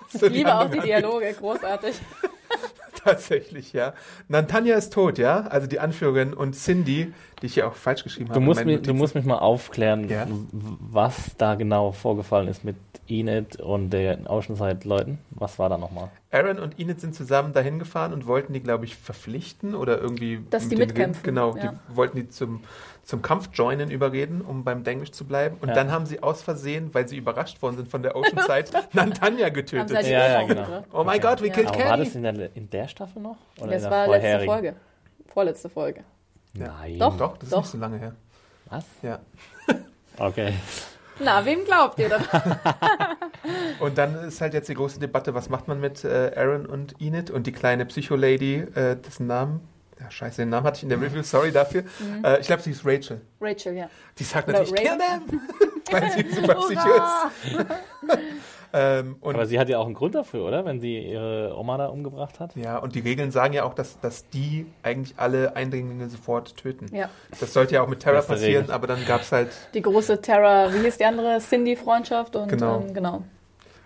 [0.08, 1.94] So Ich liebe auch die Dialoge, großartig.
[3.04, 3.94] Tatsächlich, ja.
[4.28, 8.28] Nantanya ist tot, ja, also die Anführerin und Cindy, die ich hier auch falsch geschrieben
[8.28, 8.34] habe.
[8.34, 10.26] Du in musst, mich, du musst mich mal aufklären, Ja.
[10.52, 12.76] was da genau vorgefallen ist mit
[13.08, 15.18] Enid und den Oceanside-Leuten.
[15.30, 16.08] Was war da nochmal?
[16.30, 20.40] Aaron und Enid sind zusammen dahin gefahren und wollten die, glaube ich, verpflichten oder irgendwie.
[20.50, 21.22] Dass die mit denen mitkämpfen.
[21.24, 21.72] Genau, ja.
[21.90, 22.62] die wollten die zum,
[23.02, 25.56] zum Kampf joinen überreden, um beim Denglisch zu bleiben.
[25.60, 25.74] Und Ja.
[25.74, 29.52] dann haben sie aus Versehen, weil sie überrascht worden sind von der Oceanside, Nantanya Haben
[29.54, 29.88] getötet.
[29.90, 30.60] sie halt die Ja, ja, genau.
[30.62, 30.84] umgebracht.
[30.92, 31.20] oh my Okay.
[31.20, 31.52] God, we Ja.
[31.54, 32.04] killed Aber war Kenny.
[32.04, 33.36] das in der, in der Staffel noch?
[33.60, 34.46] Oder Das in der war letzte vorherigen?
[34.52, 34.74] Folge.
[35.26, 36.04] Vorletzte Folge.
[36.54, 36.98] Nein.
[36.98, 37.16] Doch.
[37.16, 37.58] Doch, das ist Doch.
[37.62, 38.12] nicht so lange her.
[38.66, 38.84] Was?
[39.02, 39.18] Ja.
[40.18, 40.52] Okay.
[41.18, 42.24] Na, wem glaubt ihr dann?
[43.80, 46.94] Und dann ist halt jetzt die große Debatte, was macht man mit äh, Aaron und
[47.00, 49.60] Enid und die kleine Psycho-Lady, äh, dessen Namen,
[50.00, 51.82] ja scheiße, den Namen hatte ich in der Review, sorry dafür.
[52.24, 53.20] Äh, ich glaube, sie ist Rachel.
[53.40, 53.88] Rachel, ja.
[54.18, 55.40] Die sagt Oder natürlich, kill Ray- them,
[55.90, 57.66] weil sie super psycho ist.
[58.72, 60.64] Ähm, und Aber sie hat ja auch einen Grund dafür, oder?
[60.64, 62.56] Wenn sie ihre Oma da umgebracht hat.
[62.56, 66.86] Ja, und die Regeln sagen ja auch, dass, dass die eigentlich alle Eindringlinge sofort töten.
[66.94, 67.10] Ja.
[67.38, 68.74] Das sollte ja auch mit Terra passieren, Regel.
[68.74, 71.38] aber dann gab es halt, Die große Terra, wie hieß die andere?
[71.38, 72.80] Cindy-Freundschaft und Genau.
[72.80, 73.22] Ähm, genau.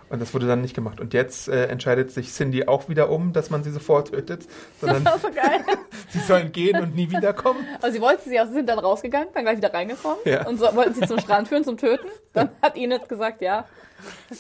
[0.09, 1.01] Und das wurde dann nicht gemacht.
[1.01, 4.47] Und jetzt äh, entscheidet sich Cindy auch wieder um, dass man sie sofort tötet,
[4.81, 5.61] sondern Das war so geil.
[6.11, 7.67] sie sollen gehen und nie wiederkommen.
[7.83, 10.47] Also sie wollten sie, also sie sind dann rausgegangen, dann gleich wieder reingekommen Ja.
[10.47, 12.07] und so, wollten sie zum Strand führen, zum Töten.
[12.33, 13.65] Dann hat Enid gesagt, ja.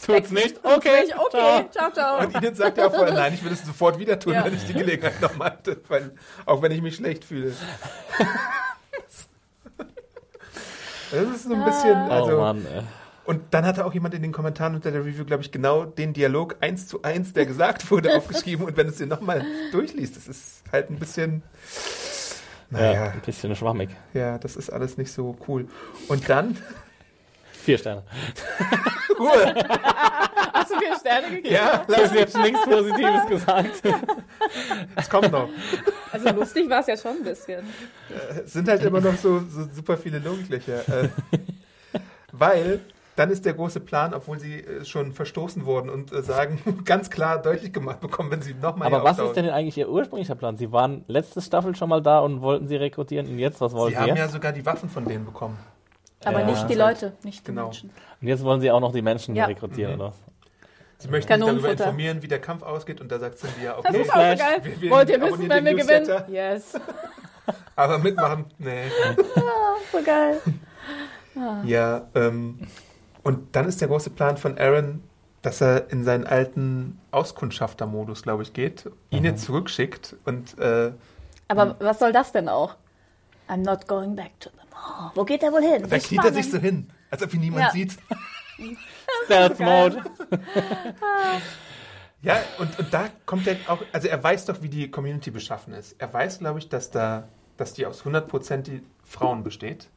[0.04, 0.62] Tut's nicht?
[0.62, 1.00] Tut's Okay.
[1.02, 1.16] nicht?
[1.18, 2.18] Okay, ciao, ciau.
[2.20, 4.44] Und Enid sagt ja auch vorher, nein, ich will es sofort wieder tun, Ja.
[4.44, 6.12] wenn ich die Gelegenheit nochmal hatte, weil,
[6.44, 7.52] auch wenn ich mich schlecht fühle.
[11.10, 12.82] Das ist so ein bisschen, also, oh Mann, ey.
[13.26, 16.12] Und dann hatte auch jemand in den Kommentaren unter der Review, glaube ich, genau den
[16.12, 18.64] Dialog eins zu eins, der gesagt wurde, aufgeschrieben.
[18.66, 21.42] Und wenn du es dir nochmal durchliest, das ist halt ein bisschen,
[22.70, 23.90] Ja, naja, ein bisschen schwammig.
[24.14, 25.66] ja, das ist alles nicht so cool.
[26.08, 26.56] Und dann,
[27.64, 28.04] Vier Sterne.
[29.18, 29.54] Ruhe,
[30.52, 31.52] Hast du vier Sterne gegeben?
[31.52, 33.82] ja, Du hast jetzt nichts Positives gesagt.
[34.94, 35.48] es kommt noch.
[36.12, 37.64] Also lustig war es ja schon ein bisschen.
[38.44, 40.88] Es sind halt immer noch so, so super viele Logenlöcher.
[40.88, 41.08] Äh,
[42.30, 42.80] weil
[43.16, 47.10] dann ist der große Plan, obwohl sie äh, schon verstoßen wurden und äh, sagen, ganz
[47.10, 50.56] klar deutlich gemacht bekommen, wenn sie nochmal Aber was ist denn eigentlich ihr ursprünglicher Plan?
[50.56, 53.90] Sie waren letzte Staffel schon mal da und wollten sie rekrutieren und jetzt, was wollen
[53.90, 54.18] Sie sie, haben jetzt?
[54.18, 55.58] ja sogar die Waffen von denen bekommen.
[56.24, 56.46] Aber Ja.
[56.46, 57.64] nicht die Leute, nicht die Genau.
[57.64, 57.90] Menschen.
[58.20, 59.46] Und jetzt wollen sie auch noch die Menschen Ja.
[59.46, 60.00] rekrutieren, Mhm.
[60.00, 60.12] oder?
[60.98, 63.84] Sie möchten sich darüber informieren, wie der Kampf ausgeht und da sagt Cindy ja, Das
[63.84, 64.38] okay, ist auch so geil.
[64.62, 66.22] Wir- wir Wollt ihr wissen, wenn wir gewinnen?
[66.28, 66.72] Yes.
[67.76, 68.84] aber mitmachen, nee.
[69.92, 70.40] So geil.
[71.64, 72.58] Ja, ähm,
[73.26, 75.02] und dann ist der große Plan von Aaron,
[75.42, 80.92] dass er in seinen alten Auskundschafter-Modus, glaube ich, geht, ihn jetzt zurückschickt und äh,
[81.48, 82.76] Aber was soll das denn auch?
[83.48, 85.10] I'm not going back to the mall.
[85.16, 85.84] Wo geht er wohl hin?
[85.88, 87.70] da kniet er sich so hin, als ob ihn niemand Ja.
[87.72, 87.96] sieht.
[89.24, 90.04] Stealth Mode.
[92.22, 95.74] Ja, und, und da kommt er auch, also er weiß doch, wie die Community beschaffen
[95.74, 95.96] ist.
[95.98, 99.88] Er weiß, glaube ich, dass da, dass die aus 100% die Frauen besteht.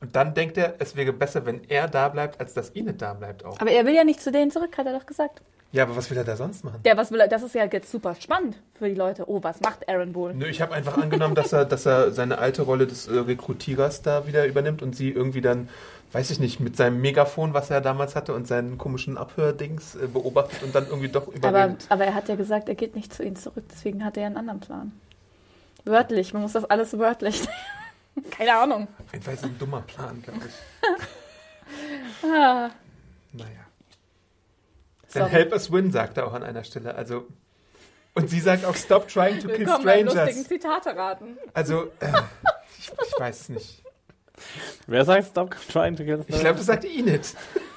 [0.00, 3.14] Und dann denkt er, es wäre besser, wenn er da bleibt, als dass Enid da
[3.14, 3.58] bleibt auch.
[3.60, 5.40] Aber er will ja nicht zu denen zurück, hat er doch gesagt.
[5.72, 6.80] Ja, aber was will er da sonst machen?
[6.84, 9.28] Der, was will er, das ist ja jetzt super spannend für die Leute.
[9.28, 10.32] Oh, was macht Aaron wohl?
[10.32, 14.00] Nö, ich habe einfach angenommen, dass er, dass er seine alte Rolle des äh, Rekrutierers
[14.02, 15.68] da wieder übernimmt und sie irgendwie dann,
[16.12, 20.06] weiß ich nicht, mit seinem Megafon, was er damals hatte und seinen komischen Abhördings äh,
[20.06, 21.86] beobachtet und dann irgendwie doch Aber, überredet.
[21.88, 24.26] aber er hat ja gesagt, er geht nicht zu ihnen zurück, deswegen hat er ja
[24.28, 24.92] einen anderen Plan.
[25.84, 27.42] Wörtlich, man muss das alles wörtlich.
[28.30, 28.88] Keine Ahnung.
[29.04, 30.54] Auf jeden Fall ist es ein dummer Plan, glaube ich.
[32.22, 32.70] Ah,
[33.32, 33.50] Naja.
[35.12, 35.30] Then sorry.
[35.30, 36.94] help us win, sagt er auch an einer Stelle.
[36.94, 37.26] Also,
[38.14, 40.48] und sie sagt auch, stop trying to kill Willkommen lustigen strangers.
[40.48, 41.36] Zitate raten.
[41.54, 42.12] Also, äh,
[42.78, 43.82] ich, ich weiß es nicht.
[44.86, 47.34] Wer sagt Stop trying to kill Ich glaube, das sagte Enid.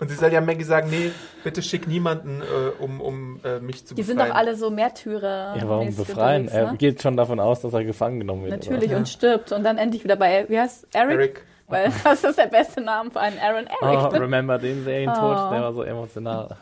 [0.00, 1.12] Und sie soll ja Maggie sagen, nee,
[1.44, 4.32] bitte schick niemanden, äh, um, um äh, mich zu Die sind befreien.
[4.32, 5.56] doch alle so Märtyrer.
[5.58, 6.42] Ja, warum befreien?
[6.44, 6.78] unterwegs, Er ne?
[6.78, 8.52] geht schon davon aus, dass er gefangen genommen wird.
[8.66, 8.96] Natürlich Ja.
[8.96, 11.12] und stirbt und dann endlich wieder bei, wie heißt Eric?
[11.18, 11.44] Eric.
[11.68, 13.66] Weil das ist der beste Name für einen Aaron?
[13.66, 14.12] Eric.
[14.12, 15.50] Oh, remember den Serientod, Oh.
[15.52, 16.56] der war so emotional.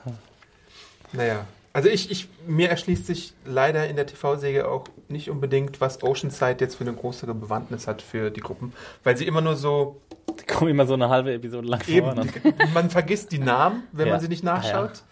[1.12, 1.46] Naja.
[1.78, 6.56] Also ich, ich, mir erschließt sich leider in der TV-Serie auch nicht unbedingt, was Oceanside
[6.58, 8.72] jetzt für eine größere Bewandtnis hat für die Gruppen.
[9.04, 10.00] Weil sie immer nur so,
[10.40, 12.14] Die kommen immer so eine halbe Episode lang eben, vor.
[12.16, 12.26] ne?
[12.26, 14.14] die, man vergisst die Namen, wenn Ja.
[14.14, 15.04] man sie nicht nachschaut.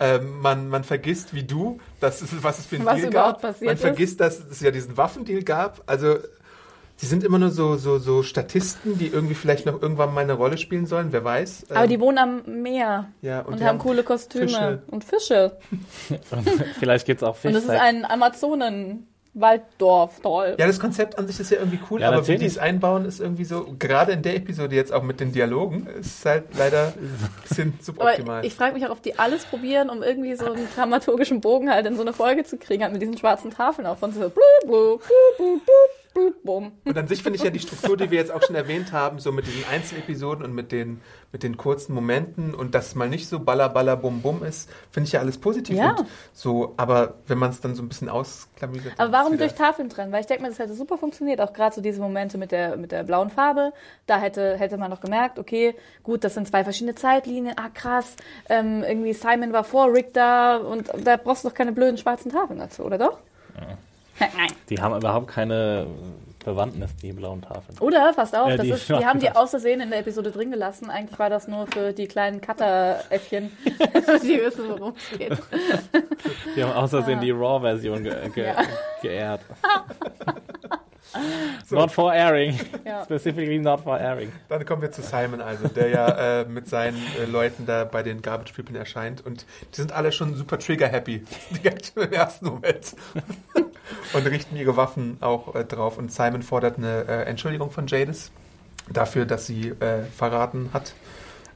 [0.00, 3.42] Ähm, man, man vergisst, wie du, das ist, was es für einen Was Deal überhaupt
[3.42, 3.50] gab.
[3.52, 3.80] passiert man ist.
[3.82, 5.82] vergisst, dass es ja diesen Waffendeal gab.
[5.84, 6.16] Also
[7.00, 10.34] die sind immer nur so, so, so Statisten, die irgendwie vielleicht noch irgendwann mal eine
[10.34, 11.66] Rolle spielen sollen, wer weiß.
[11.70, 14.82] Aber Ähm, die wohnen am Meer ja, und, und, die haben coole Kostüme Fische.
[14.88, 15.56] und Fische.
[16.78, 20.20] Vielleicht gibt es auch Und das ist ein Amazonen-Walddorf.
[20.22, 20.54] Toll.
[20.58, 22.40] Ja, das Konzept an sich ist ja irgendwie cool, Ja, aber wie natürlich.
[22.40, 25.86] die es einbauen, ist irgendwie so, gerade in der Episode jetzt auch mit den Dialogen,
[25.98, 28.38] ist halt leider ein bisschen suboptimal.
[28.38, 31.70] Aber ich frage mich auch, ob die alles probieren, um irgendwie so einen dramaturgischen Bogen
[31.70, 34.20] halt in so eine Folge zu kriegen, halt mit diesen schwarzen Tafeln auch von so
[34.20, 35.02] blub, blub, blub,
[35.36, 35.90] blub, blub,
[36.42, 36.72] bum.
[36.84, 39.18] Und an sich finde ich ja die Struktur, die wir jetzt auch schon erwähnt haben,
[39.18, 41.00] so mit diesen Einzelepisoden und mit den,
[41.32, 44.70] mit den kurzen Momenten und dass es mal nicht so baller, baller, bum, bum ist,
[44.90, 45.76] finde ich ja alles positiv.
[45.76, 45.90] Ja.
[45.90, 48.94] Und so, aber wenn man es dann so ein bisschen ausklamüsert.
[48.98, 50.12] Aber warum durch Tafeln trennen?
[50.12, 51.40] Weil ich denke mir, das hätte super funktioniert.
[51.40, 53.72] Auch gerade so diese Momente mit der, mit der blauen Farbe.
[54.06, 57.54] Da hätte, hätte man noch gemerkt, okay, gut, das sind zwei verschiedene Zeitlinien.
[57.56, 58.16] Ah, krass.
[58.48, 62.30] Ähm, irgendwie Simon war vor Rick da und da brauchst du doch keine blöden schwarzen
[62.30, 63.18] Tafeln dazu, oder doch?
[64.20, 64.52] Nein.
[64.68, 65.86] Die haben überhaupt keine
[66.44, 67.78] Bewandtnis, die blauen Tafeln.
[67.80, 70.50] Oder, passt auf, Ja, die ist, die haben die aus Versehen in der Episode drin
[70.50, 70.90] gelassen.
[70.90, 75.38] Eigentlich war das nur für die kleinen Cutter-Äffchen, die wissen, worum es geht.
[76.54, 78.56] Die haben aus Versehen die Raw-Version ge ge Ja.
[79.00, 79.40] geehrt.
[81.70, 82.58] Not for airing.
[82.84, 83.04] Ja.
[83.04, 84.32] Specifically not for airing.
[84.48, 88.02] Dann kommen wir zu Simon, also, der ja äh, mit seinen äh, Leuten da bei
[88.02, 91.24] den Garbage People erscheint und die sind alle schon super trigger-happy,
[91.62, 92.96] direkt im ersten Moment.
[94.12, 95.98] und richten ihre Waffen auch äh, drauf.
[95.98, 98.30] Und Simon fordert eine äh, Entschuldigung von Jadis
[98.90, 100.94] dafür, dass sie äh, verraten hat,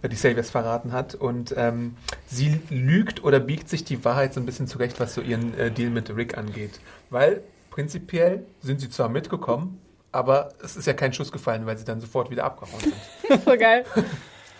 [0.02, 1.14] äh, die Saviors verraten hat.
[1.14, 5.20] Und ähm, sie lügt oder biegt sich die Wahrheit so ein bisschen zurecht, was so
[5.20, 6.80] ihren äh, Deal mit Rick angeht.
[7.10, 7.42] Weil
[7.78, 12.00] prinzipiell sind sie zwar mitgekommen, aber es ist ja kein Schuss gefallen, weil sie dann
[12.00, 13.40] sofort wieder abgehauen sind.
[13.44, 13.84] Voll geil.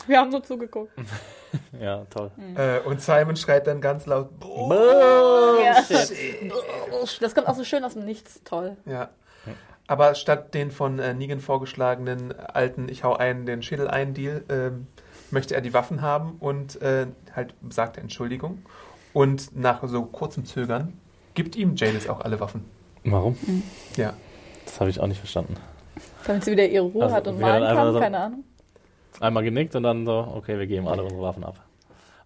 [0.07, 0.93] Wir haben nur zugeguckt.
[1.81, 2.31] Ja, toll.
[2.57, 5.59] Äh, und Simon schreit dann ganz laut, Boah!
[5.65, 5.83] Ja.
[7.21, 8.43] Das kommt auch so schön aus dem Nichts.
[8.45, 8.77] Toll.
[8.85, 9.09] Ja.
[9.87, 14.45] Aber statt den von äh, Negan vorgeschlagenen alten Ich hau einen den Schädel ein Deal,
[14.51, 14.89] ähm,
[15.31, 18.63] möchte er die Waffen haben und äh, halt sagt er Entschuldigung.
[19.15, 21.01] Und nach so kurzem Zögern
[21.33, 22.78] gibt ihm Jadis auch alle Waffen.
[23.13, 23.37] Warum?
[23.97, 24.15] Ja.
[24.65, 25.55] Das habe ich auch nicht verstanden.
[26.27, 28.45] Damit sie wieder ihre Ruhe Also, hat und malen kann, so- keine Ahnung.
[29.21, 31.57] Einmal genickt und dann so, okay, wir geben alle unsere Waffen ab.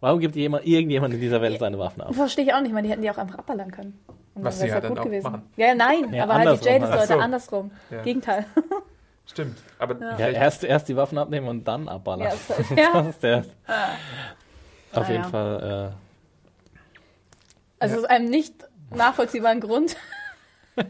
[0.01, 2.15] Warum gibt jemand, irgendjemand in dieser Welt seine Waffen ab?
[2.15, 3.99] Verstehe ich auch nicht, man, die hätten die auch einfach abballern können.
[4.35, 5.43] Und Was dann sie wär's ja dann auch machen.
[5.57, 7.01] Ja, ja, nein, Ja, aber halt die andersrum Jadis halt.
[7.01, 7.23] Leute Ach so.
[7.23, 7.71] andersrum.
[7.91, 8.03] Ja.
[8.03, 8.47] Gegenteil.
[9.27, 9.59] Stimmt.
[9.79, 12.27] Aber Ja, vielleicht- erst, erst die Waffen abnehmen und dann abballern.
[12.29, 12.91] Ja, das- ja.
[12.93, 13.39] Das ist der.
[13.39, 13.45] Auf
[14.93, 15.29] Ah, jeden ja.
[15.29, 15.95] Fall.
[17.79, 18.55] Also aus einem nicht
[18.95, 19.97] nachvollziehbaren Grund.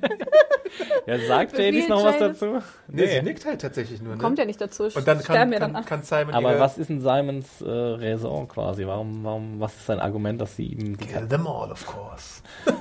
[1.06, 2.60] Ja, sagt Jadis noch was dazu?
[2.88, 4.14] nee, sie nickt halt tatsächlich nur.
[4.14, 4.20] Ne?
[4.20, 4.84] Kommt ja nicht dazu.
[4.84, 8.86] und dann kann, kann, dann kann Simon Aber was ist denn Simons äh, Raison quasi?
[8.86, 10.96] Warum, warum, was ist sein Argument, dass sie ihm.
[10.96, 12.42] Kill them all, of course.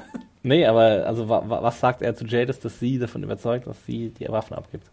[0.44, 3.86] Nee, aber also wa, wa, was sagt er zu Jadis, dass sie davon überzeugt, dass
[3.86, 4.88] sie die Waffen abgibt?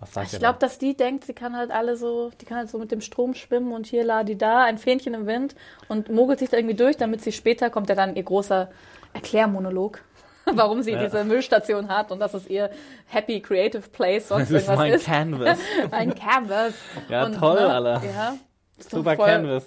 [0.00, 0.66] Was sagt Ich glaube, da?
[0.66, 3.34] dass die denkt, sie kann halt alle so, die kann halt so mit dem Strom
[3.34, 5.54] schwimmen und hier la die da, ein Fähnchen im Wind
[5.88, 8.68] und mogelt sich da irgendwie durch, damit sie später kommt ja dann ihr großer
[9.12, 10.00] Erklärmonolog,
[10.52, 11.04] warum sie Ja.
[11.04, 12.70] diese Müllstation hat und das ist ihr
[13.06, 15.06] happy creative place, sonst Das ist irgendwas mein ist.
[15.06, 15.58] Canvas.
[15.90, 16.74] ein Canvas.
[17.08, 18.02] Ja, Und, toll, ne, Alter.
[18.06, 18.34] Ja.
[18.78, 19.64] Super voll- Canvas.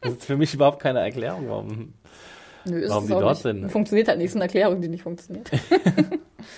[0.00, 1.94] Das ist für mich überhaupt keine Erklärung, warum.
[2.64, 3.42] Nö, Warum es die dort nicht.
[3.42, 3.70] sind.
[3.70, 5.50] Funktioniert halt nicht, ist eine Erklärung, die nicht funktioniert.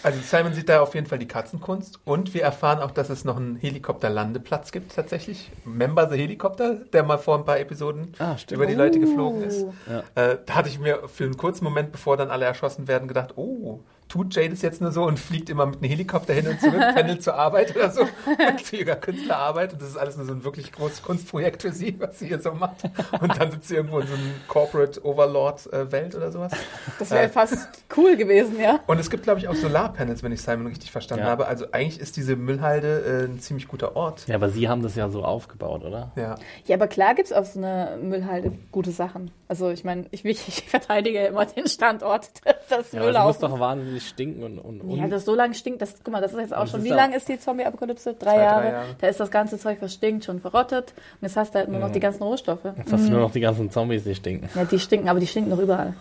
[0.02, 3.24] Also Simon sieht da auf jeden Fall die Katzenkunst und wir erfahren auch, dass es
[3.24, 5.50] noch einen Helikopterlandeplatz gibt tatsächlich.
[5.64, 9.62] Member the Helikopter, der mal vor ein paar Episoden Ah, über die Leute geflogen ist.
[9.62, 9.70] Uh.
[10.14, 13.34] Äh, da hatte ich mir für einen kurzen Moment, bevor dann alle erschossen werden, gedacht,
[13.36, 13.80] oh,
[14.14, 17.20] tut Jadis jetzt nur so und fliegt immer mit einem Helikopter hin und zurück, pendelt
[17.24, 20.44] zur Arbeit oder so und für ihre Künstlerarbeit und das ist alles nur so ein
[20.44, 22.84] wirklich großes Kunstprojekt für sie, was sie hier so macht.
[23.20, 26.52] Und dann sitzt sie irgendwo in so einem Corporate Overlord-Welt oder sowas.
[27.00, 28.78] Das wäre Äh, fast cool gewesen, ja.
[28.86, 31.30] Und es gibt, glaube ich, auch Solarpanels, wenn ich Simon richtig verstanden Ja.
[31.32, 31.46] habe.
[31.48, 34.28] Also eigentlich ist diese Müllhalde äh, ein ziemlich guter Ort.
[34.28, 36.12] Ja, aber sie haben das ja so aufgebaut, oder?
[36.16, 36.36] Ja.
[36.66, 39.32] Ja, aber klar gibt es auf so einer Müllhalde gute Sachen.
[39.48, 42.28] Also ich meine, ich, ich verteidige immer den Standort
[42.70, 44.58] des Ja, aber es muss doch wahnsinnig stinken und.
[44.58, 46.84] und, und Ja, das so lange stinkt, das, guck mal, das ist jetzt auch schon,
[46.84, 48.14] wie lange ist die Zombie-Apokalypse?
[48.14, 48.66] Drei, drei Jahre.
[48.66, 48.86] Jahre.
[49.00, 50.94] Da ist das ganze Zeug, was stinkt, schon verrottet.
[51.20, 52.64] Und jetzt hast du halt nur noch die ganzen Rohstoffe.
[52.76, 54.48] Jetzt hast du nur noch die ganzen Zombies, die stinken.
[54.54, 55.94] Ja, die stinken, aber die stinken noch überall.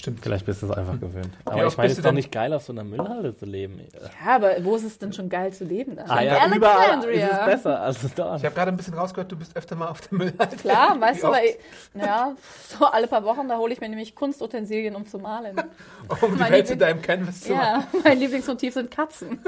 [0.00, 0.20] Stimmt.
[0.22, 1.28] Vielleicht bist du es einfach gewöhnt.
[1.44, 3.82] Aber ich meine, es ist doch nicht geil, auf so einer Müllhalde zu leben.
[4.24, 5.94] Ja, aber wo ist es denn schon geil zu leben?
[5.96, 6.04] Da?
[6.08, 8.38] Ah ja, überall ist es besser als dort.
[8.38, 10.56] Ich habe gerade ein bisschen rausgehört, du bist öfter mal auf der Müllhalde.
[10.56, 11.58] Klar, weißt du, aber ich,
[11.92, 12.34] ja,
[12.66, 15.54] so alle paar Wochen, da hole ich mir nämlich Kunstutensilien, um zu malen.
[16.22, 17.84] Um die Mein Welt in deinem Canvas zu machen.
[17.92, 19.38] Ja, mein Lieblingsmotiv sind Katzen.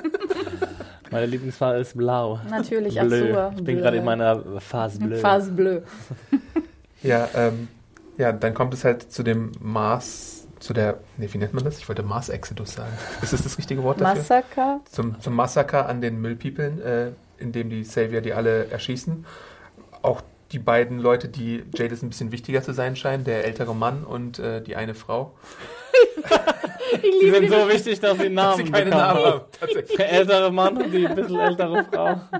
[1.10, 2.38] Meine Lieblingsfarbe ist blau.
[2.48, 3.40] Natürlich, Bleu.
[3.40, 3.54] Azur.
[3.56, 5.16] Ich bin gerade in meiner Phase bleu.
[5.16, 5.80] Phase bleu.
[7.02, 7.66] Ja, ähm,
[8.16, 10.31] ja, dann kommt es halt zu dem Mars,
[10.62, 11.78] zu der, nee, wie nennt man das?
[11.78, 12.92] Ich wollte Mars-Exodus sagen.
[13.20, 14.14] Ist das das richtige Wort dafür?
[14.16, 14.80] Massaker.
[14.90, 19.26] zum, zum Massaker an den Müllpeoplen, äh, in dem die Savior die alle erschießen.
[20.02, 20.22] Auch
[20.52, 24.38] die beiden Leute, die Jadis ein bisschen wichtiger zu sein scheinen, der ältere Mann und
[24.38, 25.34] äh, die eine Frau.
[27.22, 29.02] Die sind so wichtig, dass sie Namen Sie keine bekommen.
[29.02, 29.96] Namen haben, tatsächlich.
[29.96, 32.20] Der ältere Mann und die ein bisschen ältere Frau.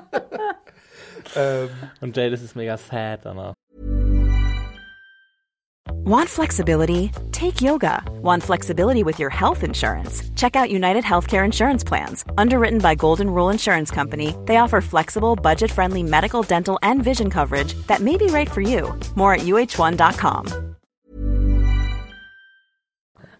[1.34, 1.70] Ähm,
[2.02, 3.54] Und Jadis ist mega sad danach.
[6.04, 7.12] Want flexibility?
[7.30, 8.02] Take yoga.
[8.22, 10.22] Want flexibility with your health insurance?
[10.36, 12.24] Check out United Healthcare Insurance Plans.
[12.36, 17.30] Underwritten by Golden Rule Insurance Company, they offer flexible, budget friendly medical, dental, and vision
[17.30, 18.98] coverage that may be right for you.
[19.14, 20.72] More at uh1.com.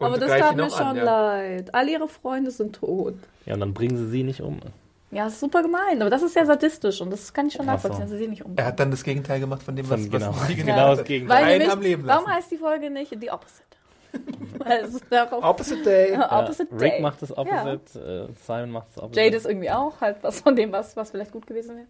[0.01, 1.05] Aber das greift tat mir auch an, schon ja.
[1.05, 1.75] leid.
[1.75, 3.15] Alle ihre Freunde sind tot.
[3.47, 4.61] Ja, und dann bringen sie sie nicht um.
[5.14, 7.68] Ja, das ist super gemein, aber das ist ja sadistisch und das kann ich schon
[7.68, 7.88] Ach so.
[7.88, 8.55] nachvollziehen, dass sie sie nicht um.
[8.57, 10.35] Er hat dann das Gegenteil gemacht von dem, was, Von- genau.
[10.35, 11.05] was Genau gemacht das.
[11.05, 11.37] Gegenteil.
[11.37, 12.37] Weil Einen nämlich, am Leben warum lassen.
[12.37, 13.62] heißt die Folge nicht The Opposite?
[14.64, 16.16] Also darauf, Opposite Day.
[16.16, 16.90] Opposite ja, Day.
[16.90, 19.20] Rick macht das Opposite, äh, Simon macht das Opposite.
[19.20, 21.87] Jade ist irgendwie auch halt was von dem, was, was vielleicht gut gewesen wäre.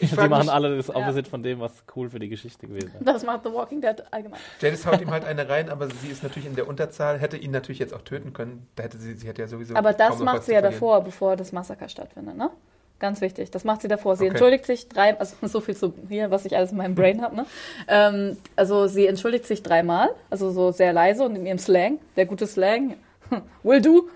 [0.00, 3.04] Sie frag machen alle das Opposite von dem, was cool für die Geschichte gewesen wäre.
[3.04, 4.40] Das macht The Walking Dead allgemein.
[4.60, 7.52] Jadis haut ihm halt eine rein, aber sie ist natürlich in der Unterzahl, hätte ihn
[7.52, 8.66] natürlich jetzt auch töten können.
[8.74, 9.76] Da hätte sie, sie hätte ja sowieso.
[9.76, 12.50] Aber das macht sie ja davor, bevor das Massaker stattfindet, ne?
[12.98, 13.50] Ganz wichtig.
[13.50, 14.16] Das macht sie davor.
[14.16, 14.30] Sie Okay.
[14.30, 17.36] entschuldigt sich drei, also so viel zu hier, was ich alles in meinem Brain habe,
[17.36, 17.46] ne?
[17.88, 22.24] Ähm, also sie entschuldigt sich dreimal, also so sehr leise und in ihrem Slang, der
[22.26, 22.94] gute Slang,
[23.64, 24.08] will do.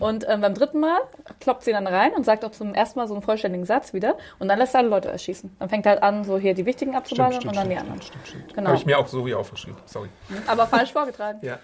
[0.00, 0.98] Und ähm, beim dritten Mal
[1.40, 4.16] kloppt sie dann rein und sagt auch zum ersten Mal so einen vollständigen Satz wieder
[4.38, 5.56] und dann lässt sie alle Leute erschießen.
[5.58, 8.02] Dann fängt halt an, so hier die wichtigen abzuballern stimmt, und dann die anderen.
[8.02, 8.54] stimmt, stimmt.
[8.54, 8.68] Genau.
[8.68, 9.78] Habe ich mir auch so wie aufgeschrieben.
[9.86, 10.08] Sorry.
[10.46, 11.38] Aber falsch vorgetragen.
[11.42, 11.58] Ja,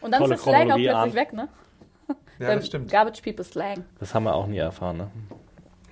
[0.00, 1.14] Und dann Tolle ist der Slang auch plötzlich Arndt.
[1.14, 1.48] weg, ne?
[2.40, 2.90] ja das stimmt.
[2.90, 3.84] Garbage People Slang.
[4.00, 5.10] Das haben wir auch nie erfahren, ne?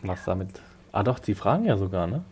[0.02, 0.48] Was damit.
[0.92, 2.24] Ah doch, die fragen ja sogar, ne?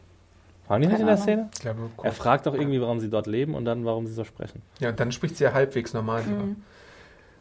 [0.66, 1.48] Fragen die nicht in der Szene?
[1.54, 4.24] Ich glaube, Er fragt doch irgendwie, warum sie dort leben und dann, warum sie so
[4.24, 4.62] sprechen.
[4.81, 6.42] Ja, und dann spricht sie ja halbwegs normal sogar.
[6.42, 6.62] Mhm.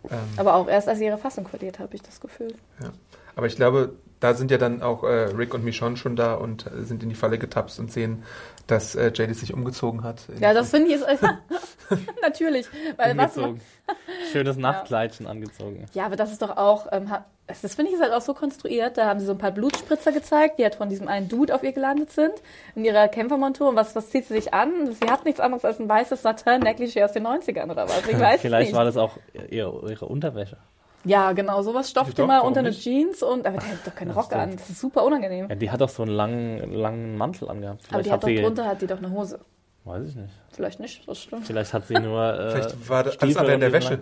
[0.10, 2.54] Ähm, Aber auch erst, als sie ihre Fassung verliert, habe ich das Gefühl.
[3.36, 6.66] aber ich glaube, da sind ja dann auch äh, Rick und Michonne schon da und
[6.68, 8.24] äh, sind in die Falle getapst und sehen,
[8.66, 10.22] dass äh, Jadis sich umgezogen hat.
[10.40, 11.06] Ja, das finde ich ist,
[12.22, 12.68] natürlich.
[12.98, 13.62] Weil was, Angezogen.
[14.32, 15.86] Schönes Nachtkleidchen angezogen.
[15.94, 17.12] ja, aber das ist doch auch, ähm,
[17.48, 18.98] das finde ich ist halt auch so konstruiert.
[18.98, 21.64] Da haben sie so ein paar Blutspritzer gezeigt, die halt von diesem einen Dude auf
[21.64, 22.34] ihr gelandet sind,
[22.76, 23.70] in ihrer Kämpfermontur.
[23.70, 24.92] Und was, was zieht sie sich an?
[24.92, 28.06] Sie hat nichts anderes als ein weißes Satin-Negligé aus den 90ern oder was.
[28.08, 28.78] Ich weiß Vielleicht nicht.
[28.78, 29.18] war das auch
[29.50, 30.58] ihre, ihre Unterwäsche.
[31.06, 32.72] Ja, genau, sowas stopft warum unter eine?
[32.72, 34.52] Jeans und, aber der hat doch keine Ja, Rocke an.
[34.52, 35.48] Das ist super unangenehm.
[35.50, 37.82] Ja, die hat doch so einen langen, langen Mantel angehabt.
[37.92, 39.40] aber die Vielleicht hat doch sie, drunter hat die doch eine Hose.
[39.86, 40.34] Weiß ich nicht.
[40.52, 41.46] Vielleicht nicht, das stimmt.
[41.48, 42.22] Vielleicht hat sie nur.
[42.38, 44.00] Äh, Vielleicht war das alles Stiefel andere in der Wäsche.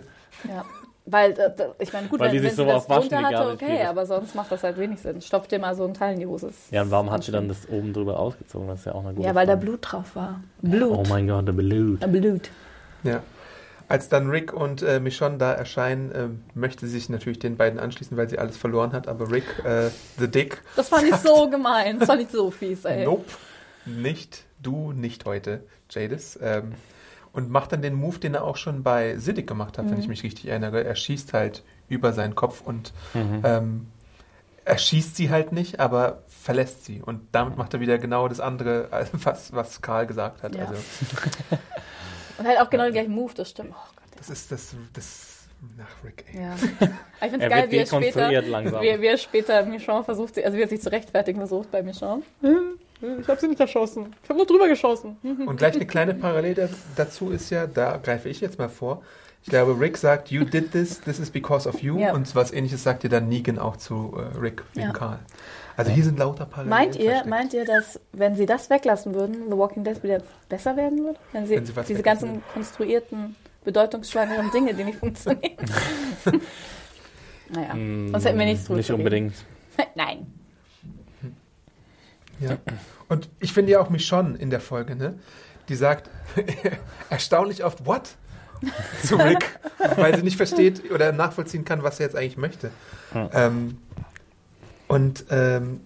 [0.48, 0.64] Ja.
[1.08, 3.18] Weil, äh, da- ich meine, gut, Weil die wenn, sich wenn so sie das drunter
[3.18, 5.20] die hatte, okay, aber sonst macht das halt wenig Sinn.
[5.20, 6.50] Stopft dir mal so ein Teil in die Hose.
[6.72, 8.66] Ja, und warum hat sie dann das oben drüber ausgezogen?
[8.66, 9.66] Das ist ja auch eine gute Ja, weil da Frage.
[9.66, 10.40] Blut drauf war.
[10.62, 10.90] Blut.
[10.98, 12.02] Oh mein Gott, der Blut.
[12.02, 12.50] Äh, Blut.
[13.04, 13.20] Ja.
[13.88, 17.78] Als dann Rick und äh, Michonne da erscheinen, ähm, möchte sie sich natürlich den beiden
[17.78, 19.06] anschließen, weil sie alles verloren hat.
[19.06, 21.98] Aber Rick, äh, The Dick, Das fand ich so gemein.
[22.00, 23.04] Das fand ich so fies, ey.
[23.04, 23.30] nope,
[23.84, 26.36] nicht, du, nicht heute, Jadis.
[26.42, 26.72] Ähm,
[27.32, 30.00] und macht dann den Move, den er auch schon bei Siddiq gemacht hat, wenn Mhm.
[30.00, 30.82] ich mich richtig erinnere.
[30.82, 33.40] Er schießt halt über seinen Kopf und Mhm.
[33.44, 33.86] ähm,
[34.64, 37.00] er schießt sie halt nicht, aber verlässt sie.
[37.00, 40.56] Und damit macht er wieder genau das andere, was, was Karl gesagt hat.
[40.56, 40.62] Ja.
[40.66, 40.74] Also
[42.38, 43.70] Und halt auch genau den gleichen Move, das stimmt.
[43.72, 44.18] Oh Gott.
[44.18, 45.32] das ist das, das
[45.76, 46.42] nach Rick, ey.
[46.42, 46.50] Ja.
[46.50, 46.56] Aber
[47.22, 48.82] ich finde Er es geil, wird wie er später, langsam.
[48.82, 52.22] wie, wie er später Michon versucht, also wie er sich zu rechtfertigen versucht bei Michon.
[53.20, 54.14] Ich habe sie nicht erschossen.
[54.22, 55.16] Ich habe nur drüber geschossen.
[55.22, 59.02] Und gleich eine kleine Parallele dazu ist ja, da greife ich jetzt mal vor.
[59.42, 61.98] Ich glaube, Rick sagt, you did this, this is because of you.
[61.98, 62.12] Ja.
[62.14, 64.92] Und was ähnliches sagt ihr dann Negan auch zu äh, Rick wegen Ja.
[64.92, 65.20] Karl.
[65.76, 66.70] Also hier sind lauter Parallelen.
[66.70, 67.26] Meint ihr, versteckt.
[67.28, 71.18] meint ihr, dass wenn sie das weglassen würden, The Walking Dead wieder besser werden würde?
[71.32, 75.56] Wenn sie, Wenn sie diese ganzen konstruierten, bedeutungsschwangeren Dinge, die nicht funktionieren.
[77.50, 79.34] naja, Mm, sonst hätten wir nichts drüber Nicht unbedingt.
[79.94, 80.26] Nein.
[82.40, 82.58] Ja.
[83.08, 85.18] Und ich finde ja auch Michonne in der Folge, ne?
[85.68, 86.10] Die sagt
[87.10, 88.10] erstaunlich oft What?
[89.02, 89.58] zu Rick,
[89.96, 92.70] weil sie nicht versteht oder nachvollziehen kann, was er jetzt eigentlich möchte.
[93.14, 93.28] Ja.
[93.34, 93.78] Ähm,
[94.88, 95.80] und ähm,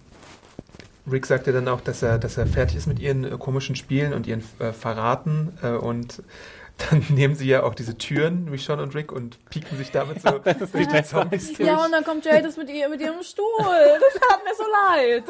[1.09, 3.75] Rick sagt ja dann auch, dass er, dass er fertig ist mit ihren äh, komischen
[3.75, 5.57] Spielen und ihren äh, Verraten.
[5.63, 6.21] Äh, und
[6.89, 10.29] dann nehmen sie ja auch diese Türen, Michonne und Rick, und pieken sich damit so
[10.73, 11.67] durch die Zombies durch.
[11.67, 13.45] Ja, und dann kommt Jadis mit, ihr, mit ihrem Stuhl.
[13.57, 15.23] Das hat mir so leid.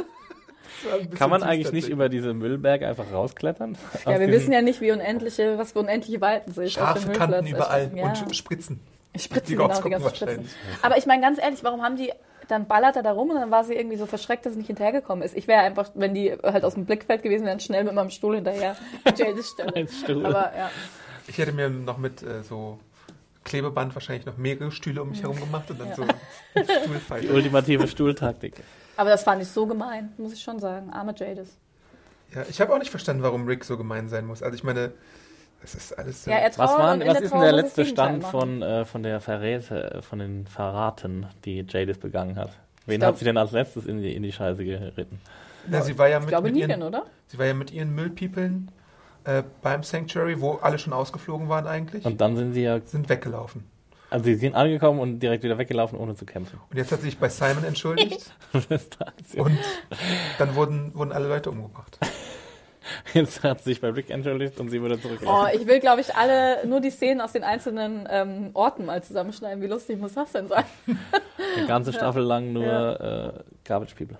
[1.15, 3.77] Kann man eigentlich nicht über diese Müllberge einfach rausklettern?
[4.05, 7.11] Ja, wir wissen ja nicht, wie unendliche, was für unendliche Weiten sich auf dem Scharfe
[7.11, 7.91] Kanten überall.
[7.93, 8.05] Ja.
[8.09, 8.79] und Spritzen.
[9.15, 10.27] Spritzen, die genau, die ganzen Spritzen.
[10.27, 10.51] wahrscheinlich.
[10.81, 12.11] Aber ich meine ganz ehrlich, warum haben die,
[12.51, 14.67] dann ballert er da rum und dann war sie irgendwie so verschreckt, dass sie nicht
[14.67, 15.35] hinterhergekommen ist.
[15.35, 18.35] Ich wäre einfach, wenn die halt aus dem Blickfeld gewesen wären, schnell mit meinem Stuhl
[18.35, 18.75] hinterher.
[19.17, 19.75] Jadis Stelle.
[19.75, 20.25] Ein Stuhl.
[20.25, 20.69] Aber ja.
[21.27, 22.79] Ich hätte mir noch mit äh, so
[23.43, 25.95] Klebeband wahrscheinlich noch mehrere Stühle um mich herum gemacht und dann Ja.
[25.95, 26.03] so
[26.55, 27.29] Die Stuhlfight.
[27.31, 28.55] ultimative Stuhltaktik.
[28.97, 30.91] Aber das fand ich so gemein, muss ich schon sagen.
[30.91, 31.57] Arme Jadis.
[32.35, 34.43] Ja, ich habe auch nicht verstanden, warum Rick so gemein sein muss.
[34.43, 34.91] Also ich meine,
[35.61, 36.31] das ist alles so.
[36.31, 39.95] Ja, er Was, waren, was ist denn der letzte Stand von, äh, von der Verräte,
[39.95, 42.51] äh, von den Verraten, die Jadis begangen hat?
[42.87, 45.21] Wen glaub- hat sie denn als letztes in die, in die Scheiße geritten?
[45.67, 47.03] Na, sie war ja Ich mit, glaube mit Negan, ihren, oder?
[47.27, 48.71] sie war ja mit ihren Müllpiepeln
[49.25, 53.07] äh, beim Sanctuary, wo alle schon ausgeflogen waren eigentlich, Und dann sind sie ja, sind
[53.09, 53.63] weggelaufen.
[54.09, 56.59] also sie sind angekommen und direkt wieder weggelaufen, ohne zu kämpfen.
[56.71, 58.33] Und jetzt hat sie sich bei Simon entschuldigt
[59.37, 59.59] und
[60.39, 61.99] dann wurden, wurden alle Leute umgebracht.
[63.13, 65.59] Jetzt hat sie sich bei Rick entschuldigt und sie wurde Oh, zurückgelassen.
[65.59, 69.61] ich will, glaube ich, alle, nur die Szenen aus den einzelnen ähm, Orten mal zusammenschneiden.
[69.61, 70.65] Wie lustig muss das denn sein?
[71.57, 73.27] Eine ganze Staffel lang nur Ja.
[73.27, 73.33] äh,
[73.65, 74.17] Garbage People.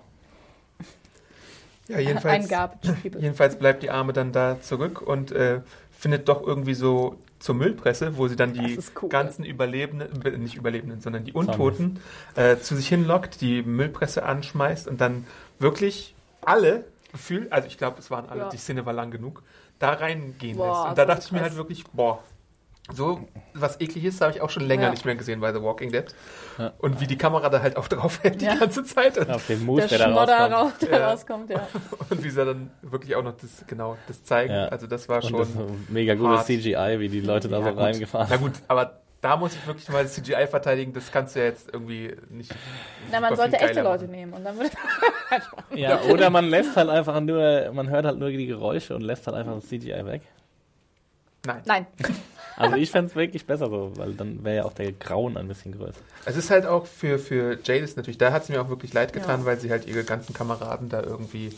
[1.88, 3.20] Ja, Ein jedenfalls, Garbage People.
[3.20, 8.16] jedenfalls bleibt die Arme dann da zurück und äh, findet doch irgendwie so zur Müllpresse,
[8.16, 9.08] wo sie dann die cool.
[9.08, 11.98] ganzen Überlebenden, nicht Überlebenden, sondern die Untoten
[12.36, 15.26] äh, zu sich hinlockt, die Müllpresse anschmeißt und dann
[15.58, 18.48] wirklich alle gefühlt, also ich glaube, es waren alle, Ja.
[18.48, 19.42] die Szene war lang genug,
[19.78, 20.88] da reingehen Boah, lässt.
[20.90, 22.18] Und da dachte ich mir halt wirklich, boah,
[22.92, 24.90] so was ekliges habe ich auch schon länger Ja.
[24.90, 26.04] nicht mehr gesehen bei The Walking Dead.
[26.58, 26.72] Ja.
[26.78, 28.56] Und wie die Kamera da halt auch drauf hält die Ja.
[28.56, 29.16] ganze Zeit.
[29.18, 30.52] Und, Auf den Moose, Der der, da rauskommt.
[30.52, 31.10] raus, der Ja.
[31.10, 31.68] rauskommt, ja.
[32.10, 34.52] und wie sie dann wirklich auch noch das, genau, das zeigen.
[34.52, 34.66] Ja.
[34.66, 35.38] Also das war Und schon.
[35.38, 35.48] das
[35.88, 36.46] mega gutes.
[36.46, 37.78] CGI, wie die Leute da Ja, so gut.
[37.78, 40.92] reingefahren Na gut, aber da muss ich wirklich mal das CGI verteidigen.
[40.92, 42.52] Das kannst du ja jetzt irgendwie nicht.
[43.10, 44.10] Na, man sollte echte Leute machen.
[44.10, 44.70] nehmen und dann würde
[45.74, 49.26] Ja, oder man lässt halt einfach nur, man hört halt nur die Geräusche und lässt
[49.26, 50.22] halt einfach das CGI weg.
[51.46, 51.62] Nein.
[51.64, 51.86] Nein.
[52.54, 55.48] Also ich fände es wirklich besser so, weil dann wäre ja auch der Grauen ein
[55.48, 55.98] bisschen größer.
[56.26, 59.14] Es ist halt auch für, für Jadis natürlich, da hat es mir auch wirklich leid
[59.14, 59.46] getan, Ja.
[59.46, 61.50] weil sie halt ihre ganzen Kameraden da irgendwie.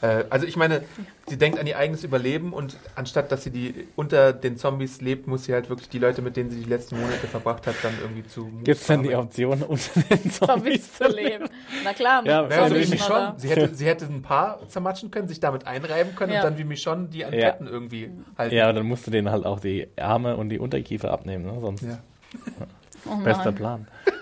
[0.00, 0.82] Äh, also ich meine,
[1.26, 5.26] sie denkt an ihr eigenes Überleben und anstatt dass sie die unter den Zombies lebt,
[5.26, 7.92] muss sie halt wirklich die Leute, mit denen sie die letzten Monate verbracht hat, dann
[8.00, 8.46] irgendwie zu.
[8.62, 11.48] Gibt es denn die Option, unter den Zombies zu leben.
[11.84, 13.34] Na klar, Ja, Naja, so wie Michonne.
[13.38, 16.40] Sie hätte, sie hätte ein paar zermatschen können, sich damit einreiben können Ja.
[16.40, 17.50] und dann wie Michonne die an Ja.
[17.50, 18.54] Ketten irgendwie halten.
[18.54, 21.60] Ja, aber dann musst du denen halt auch die Arme und die Unterkiefer abnehmen, ne?
[21.60, 21.98] sonst Ja.
[23.10, 23.52] Oh bester.
[23.52, 23.86] Plan.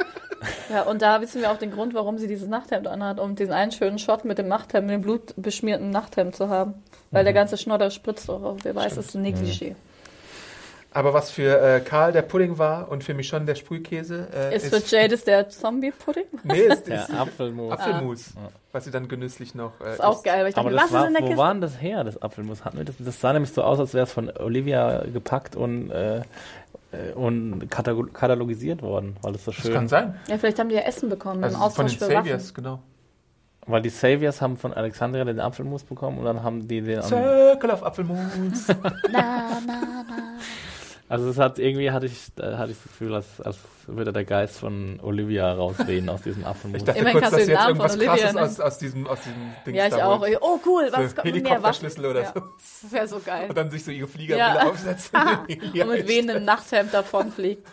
[0.70, 3.52] Ja, und da wissen wir auch den Grund, warum sie dieses Nachthemd anhat, um diesen
[3.52, 6.74] einen schönen Shot mit dem Nachthemd, mit dem blutbeschmierten Nachthemd zu haben.
[7.10, 8.58] Weil der ganze Schnodder spritzt doch auf.
[8.64, 9.74] Wer weiß, es ist ein Negligé.
[10.92, 14.74] Aber was für äh, Karl der Pudding war und für Michonne der Sprühkäse, äh, Ist
[14.74, 16.24] für Jadis der Zombie-Pudding?
[16.44, 17.70] nee, ist, Der ist Apfelmus.
[17.70, 18.48] Apfelmus, Ah.
[18.72, 20.24] was sie dann genüsslich noch äh, Ist auch isst.
[20.24, 21.38] geil, weil ich dachte, Aber was das ist war, in der wo Kiste?
[21.42, 22.64] war denn das her, das Apfelmus?
[22.64, 25.90] Hatten wir das, das sah nämlich so aus, als wäre es von Olivia gepackt und,
[25.90, 26.22] äh,
[27.14, 30.14] und katalog katalogisiert worden, weil es so Das schön kann sein.
[30.28, 32.54] Ja, vielleicht haben die ja Essen bekommen Also im von Austausch den für Saviors, Waffen.
[32.64, 32.78] genau.
[33.68, 37.02] Weil die Saviors haben von Alexandria den Apfelmus bekommen und dann haben die den.
[37.02, 38.18] Circle of Apfelmus.
[39.10, 40.25] Na, na, na.
[41.08, 44.24] Also es hat irgendwie hatte ich da hatte ich das Gefühl, als, als würde der
[44.24, 46.78] Geist von Olivia rauswehen aus diesem Apfelmus.
[46.78, 48.38] Ich dachte Immerhin kurz, dass jetzt Namen irgendwas Olivia krasses nennen.
[48.46, 50.26] aus, aus diesem, aus diesem Ding Ja, ich auch.
[50.40, 51.44] Oh, cool, was So kommt mehr Waffen?
[51.44, 52.32] Helikopterschlüssel oder Ja.
[52.34, 52.40] so.
[52.82, 53.48] Das wäre so geil.
[53.48, 54.54] Und dann sich so ihre Flieger Ja.
[54.54, 55.16] wieder aufsetzen.
[55.48, 57.64] Und mit wehendem Nachthemd davonfliegt.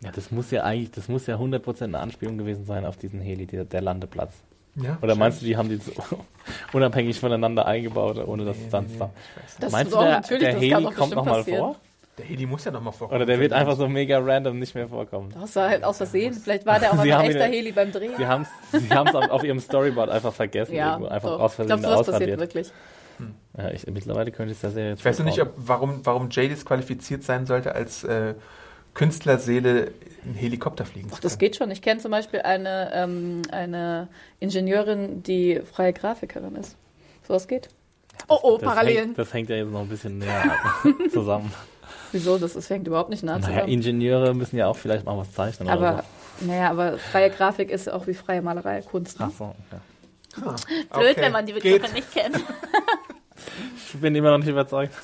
[0.00, 3.20] ja, das muss ja eigentlich, das muss ja 100% eine Anspielung gewesen sein auf diesen
[3.20, 4.34] Heli, der, der Landeplatz.
[4.74, 5.92] Ja, Oder meinst du, die haben die so
[6.72, 9.62] unabhängig voneinander eingebaut, ohne dass Nee, es dann nee, nee, nicht.
[9.62, 11.76] Das Meinst ist du, auch der, natürlich, der das Heli kommt nochmal vor?
[12.22, 13.16] Der Heli muss ja nochmal vorkommen.
[13.16, 15.34] Oder der wird einfach so mega random nicht mehr vorkommen?
[15.34, 16.34] Das war halt aus Versehen.
[16.34, 18.12] Vielleicht war der auch Sie ein echter Heli beim Drehen.
[18.16, 21.40] Sie haben es sie haben's auf, ihrem Storyboard einfach vergessen, ja, irgendwo einfach doch.
[21.40, 22.72] aus ich Versehen glaube, sowas passiert wirklich.
[23.56, 26.28] Ja, ich, mittlerweile könnte ich es ja sehr jetzt Ich weiß nicht, ob, warum, warum
[26.30, 28.34] Jadis qualifiziert sein sollte, als äh,
[28.94, 29.92] Künstlerseele
[30.24, 31.70] einen Helikopter fliegen zu Ach, das geht schon.
[31.70, 34.08] Ich kenne zum Beispiel eine, ähm, eine
[34.38, 36.76] Ingenieurin, die freie Grafikerin ist.
[37.26, 37.68] Sowas geht.
[38.28, 39.04] Oh, oh, das Parallelen.
[39.06, 40.56] hängt, das hängt ja jetzt noch ein bisschen näher
[41.12, 41.52] zusammen.
[42.12, 42.38] Wieso?
[42.38, 43.68] Das, das hängt überhaupt nicht nah Naja, zusammen.
[43.72, 46.04] Ingenieure müssen ja auch vielleicht mal was zeichnen oder aber,
[46.40, 49.18] naja, aber freie Grafik ist auch wie freie Malerei Kunst.
[49.18, 49.24] so.
[49.24, 49.30] Ne?
[49.32, 49.80] Ach so, ja.
[50.90, 51.20] Ah, Blöd, okay.
[51.22, 51.62] wenn man die Geht.
[51.82, 52.36] Begriffe nicht kennt.
[53.94, 54.94] Ich bin immer noch nicht überzeugt.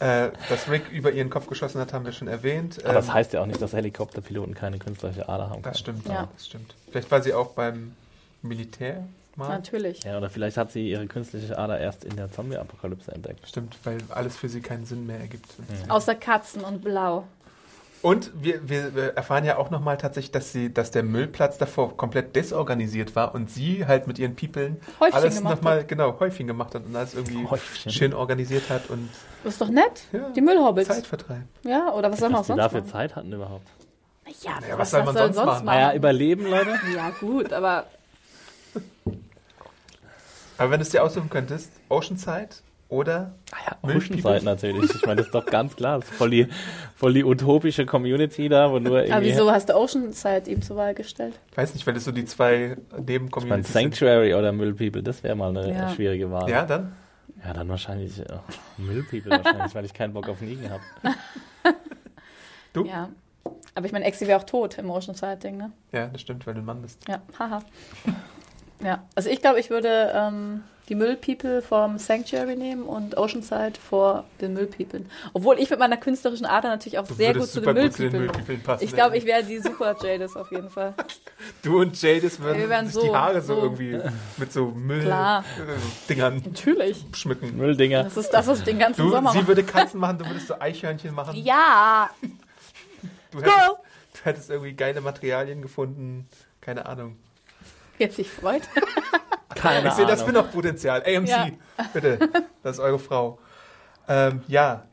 [0.00, 2.84] Äh, dass Rick über ihren Kopf geschossen hat, haben wir schon erwähnt.
[2.84, 5.72] Aber das Ähm, heißt ja auch nicht, dass Helikopterpiloten keine künstlerische Ader haben können.
[5.72, 6.28] Das stimmt, Ja.
[6.34, 6.74] das stimmt.
[6.90, 7.94] Vielleicht war sie auch beim
[8.42, 9.04] Militär
[9.36, 9.48] mal.
[9.48, 10.02] Natürlich.
[10.04, 13.46] Ja, oder vielleicht hat sie ihre künstliche Ader erst in der Zombie-Apokalypse entdeckt.
[13.48, 15.46] Stimmt, weil alles für sie keinen Sinn mehr ergibt.
[15.88, 17.24] Außer Katzen und Blau.
[18.02, 21.96] Und wir, wir wir erfahren ja auch nochmal tatsächlich, dass sie, dass der Müllplatz davor
[21.96, 26.74] komplett desorganisiert war und sie halt mit ihren Peoplen Häufchen alles nochmal, genau, Häufchen gemacht
[26.74, 27.90] hat und alles irgendwie Häufchen.
[27.90, 29.08] schön organisiert hat und
[29.42, 30.02] Das ist doch nett.
[30.12, 30.28] Ja.
[30.36, 30.88] Die Müllhobbits.
[30.88, 31.44] Zeitvertreib.
[31.62, 32.90] Ja, oder was soll man auch Was die sonst dafür machen?
[32.92, 33.66] Zeit hatten überhaupt.
[34.42, 35.64] Ja, Naja, was soll man sonst machen?
[35.64, 36.78] Naja, überleben, Leute.
[36.94, 37.86] Ja, gut, aber
[40.58, 42.48] Aber wenn du es dir aussuchen könntest, Oceanside
[42.88, 43.96] oder Ah ja?
[43.96, 44.94] Oceanside natürlich.
[44.94, 45.98] Ich meine, das ist doch ganz klar.
[46.00, 46.46] Das ist voll die,
[46.94, 49.30] voll die utopische Community da, wo nur Aber irgendwie...
[49.30, 51.38] wieso hast du Oceanside ihm zur Wahl gestellt?
[51.50, 53.82] ich weiß nicht, weil das so die zwei Ich meine, Nebencommunities sind.
[53.82, 55.88] Sanctuary oder Müllpeople, das wäre mal eine Ja.
[55.90, 56.48] schwierige Wahl.
[56.48, 56.94] Ja, dann?
[57.44, 58.24] Ja, dann wahrscheinlich äh,
[58.78, 60.82] Müllpeople wahrscheinlich, weil ich keinen Bock auf Nigen habe.
[62.72, 62.84] Du?
[62.86, 63.08] Ja.
[63.76, 65.70] Aber ich meine, Exi wäre auch tot im Oceanside-Ding, ne?
[65.92, 67.06] Ja, das stimmt, weil du ein Mann bist.
[67.08, 67.62] Ja, haha.
[68.84, 74.24] Ja, also ich glaube, ich würde ähm, die Müllpeople vom Sanctuary nehmen und Oceanside vor
[74.42, 75.08] den Müllpeoplen.
[75.32, 78.12] Obwohl ich mit meiner künstlerischen Ader natürlich auch Du sehr gut zu den Müllpeoplen.
[78.12, 78.84] Müllpeoplen passen.
[78.84, 80.92] Ich glaube, ich wäre die super Jadis auf jeden Fall.
[81.62, 83.98] Du und Jadis würden Wir wären sich so- die Haare so, so- irgendwie
[84.38, 84.66] mit so.
[84.66, 87.04] Müll-Dingern Natürlich.
[87.14, 87.56] schmücken.
[87.56, 88.04] Mülldinger.
[88.04, 89.48] Das ist das, was ich den ganzen Du, Sommer sie mache.
[89.48, 91.34] würde Katzen machen, du würdest so Eichhörnchen machen.
[91.36, 92.08] Ja!
[93.30, 93.56] Du hättest,
[94.14, 96.28] du hättest irgendwie geile Materialien gefunden.
[96.60, 97.16] Keine Ahnung.
[97.98, 98.62] Jetzt sich freut.
[99.54, 100.34] Keine ich sehe das Ahnung.
[100.34, 101.02] Spin-off-Potenzial.
[101.06, 101.46] AMC, Ja.
[101.92, 102.18] bitte.
[102.62, 103.38] Das ist eure Frau.
[104.08, 104.84] Ähm, ja.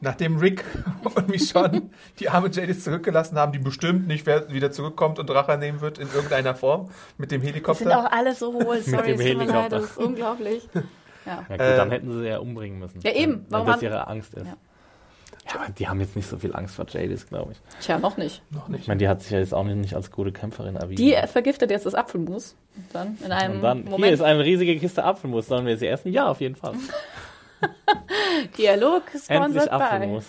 [0.00, 0.64] nachdem Rick
[1.16, 1.82] und Michonne
[2.18, 6.08] die arme Jadis zurückgelassen haben, die bestimmt nicht wieder zurückkommt und Rache nehmen wird in
[6.12, 7.98] irgendeiner Form mit dem Die sind Helikopter.
[8.06, 8.80] auch alle so hohl.
[8.82, 9.68] Sorry, dem es tut mir leid, Helikopter.
[9.80, 10.68] das ist unglaublich.
[10.74, 10.82] Ja.
[11.26, 13.00] Ja, gut, Äh, dann hätten sie ja umbringen müssen.
[13.00, 13.46] Ja, eben.
[13.48, 14.46] Warum wenn das ihre Angst ist.
[14.46, 14.56] Ja.
[15.46, 15.60] Ja.
[15.60, 17.58] aber die haben jetzt nicht so viel Angst vor Jadis, glaube ich.
[17.84, 18.42] Tja, noch nicht.
[18.50, 18.88] Noch Ich nicht.
[18.88, 21.04] meine, die hat sich ja jetzt auch nicht als gute Kämpferin erwiesen.
[21.04, 22.56] Die vergiftet jetzt das Apfelmus.
[22.76, 24.12] Und dann in einem und dann, hier Moment.
[24.14, 25.46] ist eine riesige Kiste Apfelmus.
[25.46, 26.10] Sollen wir sie essen?
[26.12, 26.74] Ja, auf jeden Fall.
[28.58, 29.74] Dialog Endlich sponsored by.
[29.76, 30.24] Apfelmus.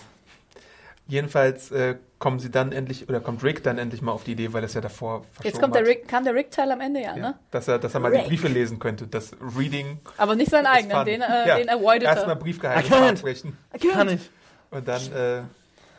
[1.08, 4.52] Jedenfalls äh, kommen sie dann endlich, oder kommt Rick dann endlich mal auf die Idee,
[4.52, 5.86] weil es ja davor verschoben Jetzt kommt der.
[5.86, 7.34] Rick, kam der Rick-Teil am Ende, ja, Ja, ne?
[7.52, 8.24] dass er, dass er mal Rick.
[8.24, 9.06] die Briefe lesen könnte.
[9.06, 11.06] Das Reading Aber nicht seinen eigenen, fun.
[11.06, 12.40] den, äh, ja, den Erstmal er.
[12.40, 13.18] Briefgeheimnis Erkannt.
[13.20, 13.58] abbrechen.
[13.92, 14.30] Kann ich.
[14.70, 15.42] Und dann äh,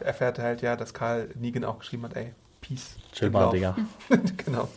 [0.03, 2.95] erfährt er halt ja, dass Karl Negan auch geschrieben hat, ey, Peace.
[3.13, 3.49] Chill mal.
[3.51, 3.76] Digga.
[4.45, 4.68] genau.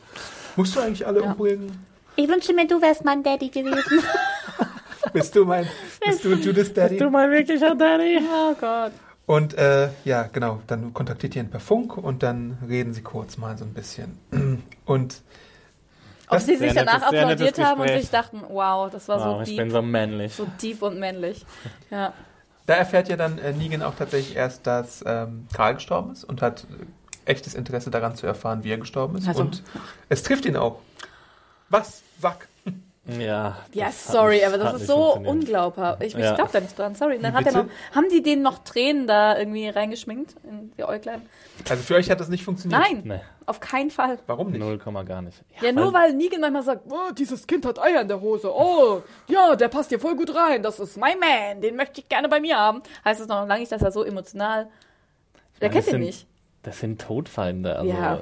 [0.56, 1.30] Musst du eigentlich alle Ja.
[1.32, 1.84] umbringen?
[2.16, 4.02] Ich wünsche mir, du wärst mein Daddy gewesen.
[5.12, 5.66] Bist du mein,
[6.06, 6.98] bist du Judas Daddy?
[6.98, 8.20] Du mein wirklicher Daddy?
[8.22, 8.92] Oh Gott.
[9.26, 13.36] Und äh, ja, genau, dann kontaktiert ihr ihn per Funk und dann reden sie kurz
[13.38, 14.18] mal so ein bisschen.
[14.84, 15.22] Und
[16.26, 19.40] Ob Das sie sich danach applaudiert haben und sich dachten, wow, das war Wow, so
[19.42, 20.34] ich deep, bin so männlich.
[20.34, 21.44] so deep und männlich.
[21.90, 22.12] Ja.
[22.70, 26.40] Da erfährt ja dann äh, Negan auch tatsächlich erst, dass ähm, Karl gestorben ist und
[26.40, 26.66] hat
[27.26, 29.26] äh, echtes Interesse daran zu erfahren, wie er gestorben ist.
[29.28, 29.62] Also- Und
[30.08, 30.78] es trifft ihn auch.
[31.68, 32.02] Was?
[32.20, 32.48] Sack.
[33.06, 33.56] Ja.
[33.72, 36.02] Ja, das sorry, aber das ist so unglaubhaft.
[36.02, 36.34] Ich, ich Ja.
[36.34, 37.16] glaube da nicht dran, sorry.
[37.16, 40.70] Und dann Wie hat er noch, haben die denen noch Tränen da irgendwie reingeschminkt in
[40.76, 41.22] die Äuglein?
[41.68, 42.80] Also für euch hat das nicht funktioniert?
[42.80, 44.18] Nein, Nee, auf keinen Fall.
[44.26, 44.60] Warum nicht?
[44.60, 45.42] null Komma gar nicht.
[45.62, 48.52] Ja, nur weil Negan manchmal sagt, oh, dieses Kind hat Eier in der Hose.
[48.54, 50.62] Oh, ja, der passt hier voll gut rein.
[50.62, 51.60] Das ist mein Man.
[51.62, 52.82] Den möchte ich gerne bei mir haben.
[53.04, 54.68] Heißt es noch lange nicht, dass er so emotional...
[55.60, 56.26] Der meine, kennt das ihn sind- nicht.
[56.62, 57.76] Das sind Todfeinde.
[57.76, 58.20] Also, Ja.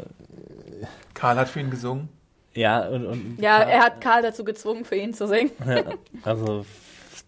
[1.15, 2.09] Karl hat für ihn gesungen.
[2.55, 5.51] Ja, und, und Ja, er hat Karl dazu gezwungen, für ihn zu singen.
[5.67, 5.83] Ja,
[6.25, 6.65] also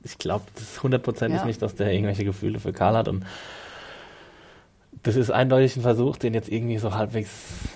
[0.03, 1.47] ich glaube, das ist hundertprozentig Ja.
[1.47, 3.25] nicht, dass der irgendwelche Gefühle für Karl hat und
[5.03, 7.31] das ist eindeutig ein Versuch, den jetzt irgendwie so halbwegs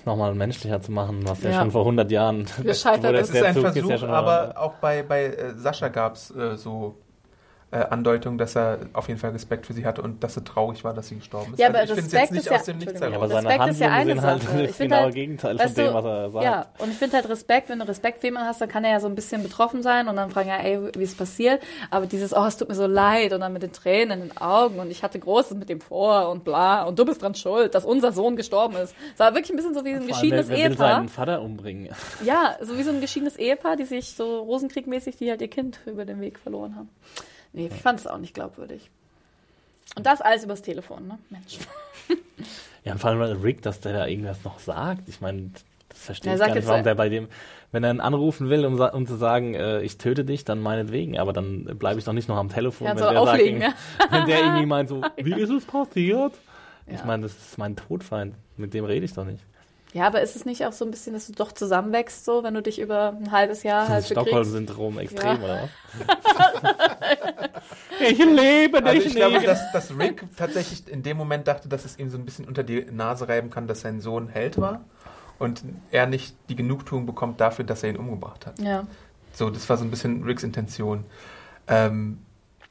[0.04, 1.60] nochmal menschlicher zu machen, was ja, Ja.
[1.60, 2.44] schon vor 100 Jahren.
[2.62, 5.88] Gescheitert der- Das ist ein Zug Versuch, ja schon aber auch bei, bei äh, Sascha
[5.88, 6.96] gab es äh, so
[7.74, 10.84] äh, Andeutungen, dass er auf jeden Fall Respekt für sie hatte und dass er traurig
[10.84, 11.58] war, dass sie gestorben ist.
[11.58, 13.20] Ja, Also aber ich finde es Respekt jetzt nicht ist ja- aus dem Nichts Entschuldigung.
[13.20, 13.42] Ja, aber heraus.
[13.44, 14.30] seine Respekt ist ja eine sind Sache.
[14.30, 16.44] halt Ich das find genaue halt, Gegenteil weißt von dem, was er sagt.
[16.44, 18.92] Ja, und ich finde halt Respekt, wenn du Respekt für jemanden hast, dann kann er
[18.92, 21.62] ja so ein bisschen betroffen sein und dann fragen, ja, ey, wie ist passiert?
[21.90, 24.38] Aber dieses, oh, es tut mir so leid und dann mit den Tränen in den
[24.38, 27.74] Augen und ich hatte Großes mit dem vor und bla und du bist dran schuld,
[27.74, 28.94] dass unser Sohn gestorben ist.
[29.14, 30.94] Es war wirklich ein bisschen so wie ein geschiedenes wer, wer will Ehepaar.
[30.96, 31.88] seinen Vater umbringen?
[32.24, 35.80] Ja, so wie so ein geschiedenes Ehepaar, die sich so Rosenkriegmäßig, die halt ihr Kind
[35.86, 36.88] über den Weg verloren haben.
[37.54, 38.90] Nee, ich fand es auch nicht glaubwürdig.
[39.96, 41.18] Und das alles übers Telefon, ne?
[41.30, 41.58] Mensch.
[42.84, 45.08] Ja, und vor allem Rick, dass der da irgendwas noch sagt.
[45.08, 45.50] Ich meine,
[45.88, 47.28] das verstehe Er ich gar nicht, warum äh, der bei dem,
[47.72, 51.18] wenn er ihn anrufen will, um, um zu sagen, äh, ich töte dich, dann meinetwegen.
[51.18, 53.60] Aber dann bleibe ich doch nicht noch am Telefon, Ja, wenn, der auflegen,
[53.98, 56.34] sagt, wenn der irgendwie meint so, wie ist es passiert?
[56.86, 57.06] Ich Ja.
[57.06, 58.34] meine, das ist mein Todfeind.
[58.56, 59.42] Mit dem rede ich doch nicht.
[59.94, 62.52] Ja, aber ist es nicht auch so ein bisschen, dass du doch zusammenwächst, so, wenn
[62.52, 64.04] du dich über ein halbes Jahr halt?
[64.04, 65.44] Stockholm-Syndrom extrem, Ja.
[65.44, 67.50] oder was?
[68.00, 69.46] ich lebe Also dich ich glaube, nicht.
[69.46, 72.64] dass, dass Rick tatsächlich in dem Moment dachte, dass es ihm so ein bisschen unter
[72.64, 74.84] die Nase reiben kann, dass sein Sohn Held war
[75.38, 78.58] und er nicht die Genugtuung bekommt dafür, dass er ihn umgebracht hat.
[78.58, 78.86] Ja.
[79.32, 81.04] So, das war so ein bisschen Ricks Intention.
[81.68, 82.18] Ähm,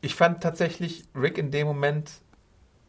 [0.01, 2.11] ich fand tatsächlich Rick in dem Moment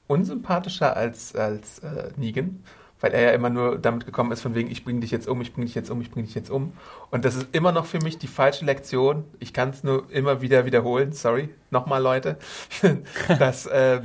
[0.09, 2.63] unsympathischer als, als äh, Negan,
[3.05, 5.39] weil er ja immer nur damit gekommen ist, von wegen, ich bringe dich jetzt um,
[5.43, 6.73] ich bringe dich jetzt um, ich bringe dich jetzt um.
[7.11, 9.25] Und das ist immer noch für mich die falsche Lektion.
[9.41, 12.39] Ich kann es nur immer wieder wiederholen, sorry, nochmal Leute,
[13.39, 14.05] dass, ähm,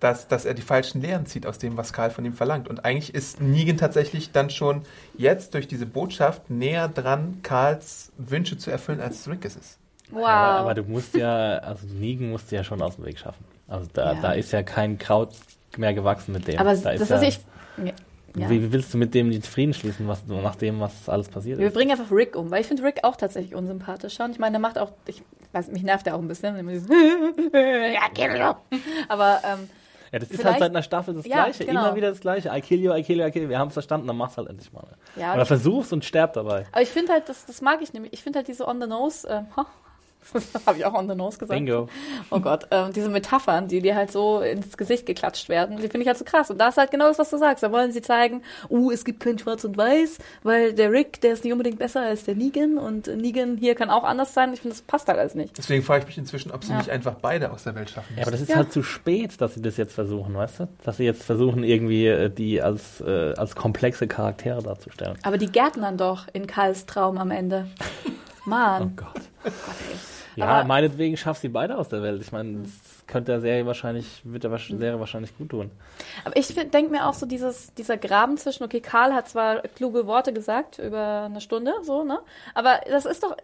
[0.00, 2.68] dass, dass er die falschen Lehren zieht aus dem, was Karl von ihm verlangt.
[2.68, 4.80] Und eigentlich ist Negan tatsächlich dann schon
[5.18, 9.78] jetzt durch diese Botschaft näher dran, Karls Wünsche zu erfüllen, als Rick es ist.
[10.10, 10.24] Wow.
[10.24, 13.44] Aber, aber du musst ja, also Negan musst du ja schon aus dem Weg schaffen.
[13.68, 14.20] Also da, Ja.
[14.22, 15.34] da ist ja kein Kraut
[15.76, 16.58] mehr gewachsen mit dem.
[16.58, 17.40] aber da das ist, ja, ich.
[18.36, 18.48] Ja.
[18.48, 21.66] Wie, willst du mit dem den Frieden schließen, was, nach dem, was alles passiert Wir
[21.68, 21.74] ist?
[21.74, 24.24] bringen einfach Rick um, weil ich finde Rick auch tatsächlich unsympathischer.
[24.24, 25.22] Und ich meine, der macht auch, ich
[25.52, 26.56] weiß, mich nervt er auch ein bisschen.
[27.52, 28.78] ja, kill you.
[29.08, 29.68] Aber ähm,
[30.12, 31.66] Ja, das ist halt seit einer Staffel das Ja, Gleiche.
[31.66, 31.86] genau.
[31.86, 32.50] Immer wieder das Gleiche.
[32.54, 33.48] I kill you, I kill you, I kill you.
[33.50, 34.86] Wir haben es verstanden, dann mach's halt endlich mal.
[35.16, 36.66] ja, Oder versuch's und sterb dabei.
[36.72, 38.12] aber ich finde halt, das, das mag ich nämlich.
[38.14, 38.86] Ich finde halt diese on the
[40.32, 41.58] das habe ich auch on the nose gesagt.
[41.58, 41.88] Bingo.
[42.30, 46.00] Oh Gott, ähm, diese Metaphern, die dir halt so ins Gesicht geklatscht werden, die finde
[46.02, 46.50] ich halt so krass.
[46.50, 47.62] Und da ist halt genau das, was du sagst.
[47.62, 51.32] Da wollen sie zeigen, uh, es gibt kein Schwarz und Weiß, weil der Rick, der
[51.32, 54.52] ist nicht unbedingt besser als der Negan und Negan hier kann auch anders sein.
[54.52, 55.56] Ich finde, das passt halt alles nicht.
[55.58, 56.78] Deswegen frage ich mich inzwischen, ob sie Ja.
[56.78, 58.32] nicht einfach beide aus der Welt schaffen Ja, aber müssen.
[58.32, 58.56] das ist Ja.
[58.56, 60.68] halt zu spät, dass sie das jetzt versuchen, weißt du?
[60.84, 65.18] Dass sie jetzt versuchen, irgendwie äh, die als, äh, als komplexe Charaktere darzustellen.
[65.22, 67.66] Aber die gärtnern doch in Karls Traum am Ende.
[68.46, 68.96] Oh Mann.
[68.96, 69.14] Gott.
[69.44, 69.52] Gott,
[69.90, 69.96] ey.
[70.36, 72.22] Ja, Aber- meinetwegen schaff sie beide aus der Welt.
[72.22, 75.70] Ich meine, es könnte der Serie wahrscheinlich, wird der wahrsch- Serie wahrscheinlich gut tun.
[76.24, 80.06] Aber ich denke mir auch so dieses, dieser Graben zwischen, okay, Karl hat zwar kluge
[80.06, 82.18] Worte gesagt über eine Stunde, so, ne?
[82.54, 83.36] Aber das ist doch,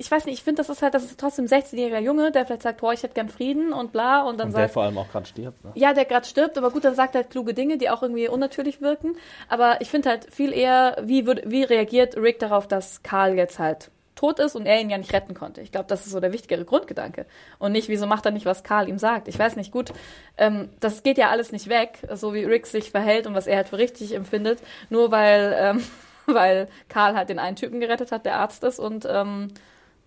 [0.00, 2.46] ich weiß nicht, ich finde, das ist halt, das ist trotzdem ein 16-jähriger Junge, der
[2.46, 4.84] vielleicht sagt, boah, ich hätte gern Frieden und bla und dann Und der sagt, vor
[4.84, 5.64] allem auch gerade stirbt.
[5.64, 5.72] Ne?
[5.74, 8.28] ja, der gerade stirbt, aber gut, dann sagt er halt kluge Dinge, die auch irgendwie
[8.28, 9.16] unnatürlich wirken.
[9.48, 13.58] Aber ich finde halt viel eher, wie, würd, wie reagiert Rick darauf, dass Karl jetzt
[13.58, 15.60] halt tot ist und er ihn ja nicht retten konnte.
[15.60, 17.24] Ich glaube, das ist so der wichtigere Grundgedanke.
[17.60, 19.28] Und nicht, wieso macht er nicht, was Karl ihm sagt.
[19.28, 19.92] Ich weiß nicht, gut,
[20.36, 23.58] ähm, das geht ja alles nicht weg, so wie Rick sich verhält und was er
[23.58, 24.58] halt für richtig empfindet,
[24.90, 25.84] nur weil, ähm,
[26.26, 29.48] weil Karl halt den einen Typen gerettet hat, der Arzt ist und ähm,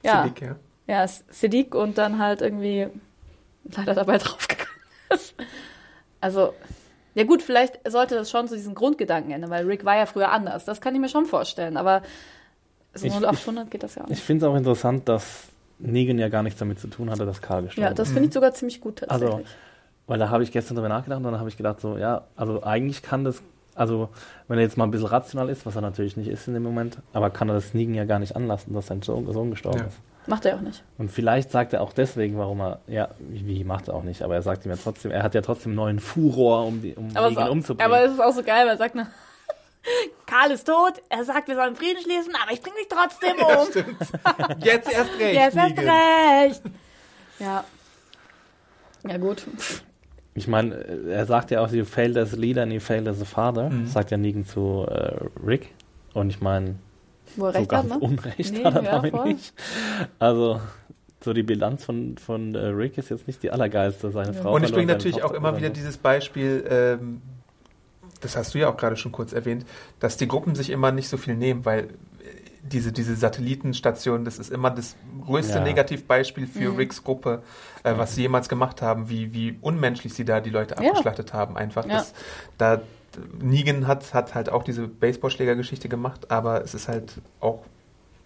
[0.04, 0.56] ja, Siddiq, ja.
[0.88, 2.88] ja, Siddiq und dann halt irgendwie
[3.64, 4.68] leider dabei draufgegangen
[5.10, 5.36] ist.
[6.20, 6.54] Also,
[7.14, 10.32] ja gut, vielleicht sollte das schon zu diesen Grundgedanken ändern, weil Rick war ja früher
[10.32, 10.66] anders.
[10.66, 12.02] Das kann ich mir schon vorstellen, aber
[12.94, 15.48] so Ich- 0800 geht das ja auch Ich finde es auch interessant, dass
[15.80, 18.00] Negan ja gar nichts damit zu tun hatte, dass Karl gestorben Ja, ist.
[18.00, 19.30] das finde ich sogar ziemlich gut tatsächlich.
[19.34, 19.46] Also,
[20.08, 22.64] Weil da habe ich gestern drüber nachgedacht und dann habe ich gedacht, so, ja, also
[22.64, 23.42] eigentlich kann das,
[23.76, 24.10] also
[24.48, 26.64] wenn er jetzt mal ein bisschen rational ist, was er natürlich nicht ist in dem
[26.64, 29.80] Moment, aber kann er das Negan ja gar nicht anlassen, dass sein Sohn, Sohn gestorben
[29.80, 29.86] Ja.
[29.86, 29.98] ist.
[30.28, 30.84] Macht er auch nicht.
[31.00, 34.22] Und vielleicht sagt er auch deswegen, warum er, ja, wie, wie macht er auch nicht,
[34.22, 36.94] aber er sagt ihm ja trotzdem, er hat ja trotzdem einen neuen Furor, um, die,
[36.94, 37.92] um Aber, Negan so, umzubringen.
[37.92, 39.08] aber es ist auch so geil, weil er sagt, ne,
[40.26, 43.58] Karl ist tot, er sagt, wir sollen Frieden schließen, aber ich bring dich trotzdem Ja,
[43.60, 43.68] um.
[43.68, 44.64] stimmt.
[44.64, 45.34] Jetzt erst recht.
[45.36, 45.90] Jetzt hast Negan.
[45.90, 46.62] recht.
[47.40, 47.64] ja.
[49.08, 49.48] Ja, gut.
[50.36, 50.76] ich meine,
[51.10, 53.70] er sagt ja auch, you failed as a leader and you failed as a father,
[53.70, 53.88] Mhm.
[53.88, 55.16] sagt ja Negan zu äh,
[55.46, 55.70] Rick.
[56.14, 56.76] Und ich meine,
[57.26, 58.08] er so recht ganz hat, ne?
[58.08, 59.26] Unrecht Nee, hat er ja, damit voll.
[59.34, 59.54] nicht.
[60.20, 60.62] Also,
[61.24, 64.12] so die Bilanz von, von äh, Rick ist jetzt nicht die allergeilste.
[64.12, 64.42] Seine Ja.
[64.42, 65.74] Frau Und ich bringe natürlich auch immer wieder verloren.
[65.74, 67.22] dieses Beispiel, ähm,
[68.22, 69.66] das hast du ja auch gerade schon kurz erwähnt,
[70.00, 71.90] dass die Gruppen sich immer nicht so viel nehmen, weil
[72.64, 74.96] diese, diese Satellitenstation, das ist immer das
[75.26, 75.64] größte Ja.
[75.64, 76.78] Negativbeispiel für Mhm.
[76.78, 77.42] Ricks Gruppe,
[77.84, 80.90] äh, was sie jemals gemacht haben, wie, wie unmenschlich sie da die Leute Ja.
[80.90, 81.58] abgeschlachtet haben.
[81.58, 81.96] Einfach, Ja.
[81.98, 82.14] das,
[82.60, 82.82] da
[83.42, 87.60] Negan hat, hat halt auch diese Baseballschlägergeschichte gemacht, aber es ist halt auch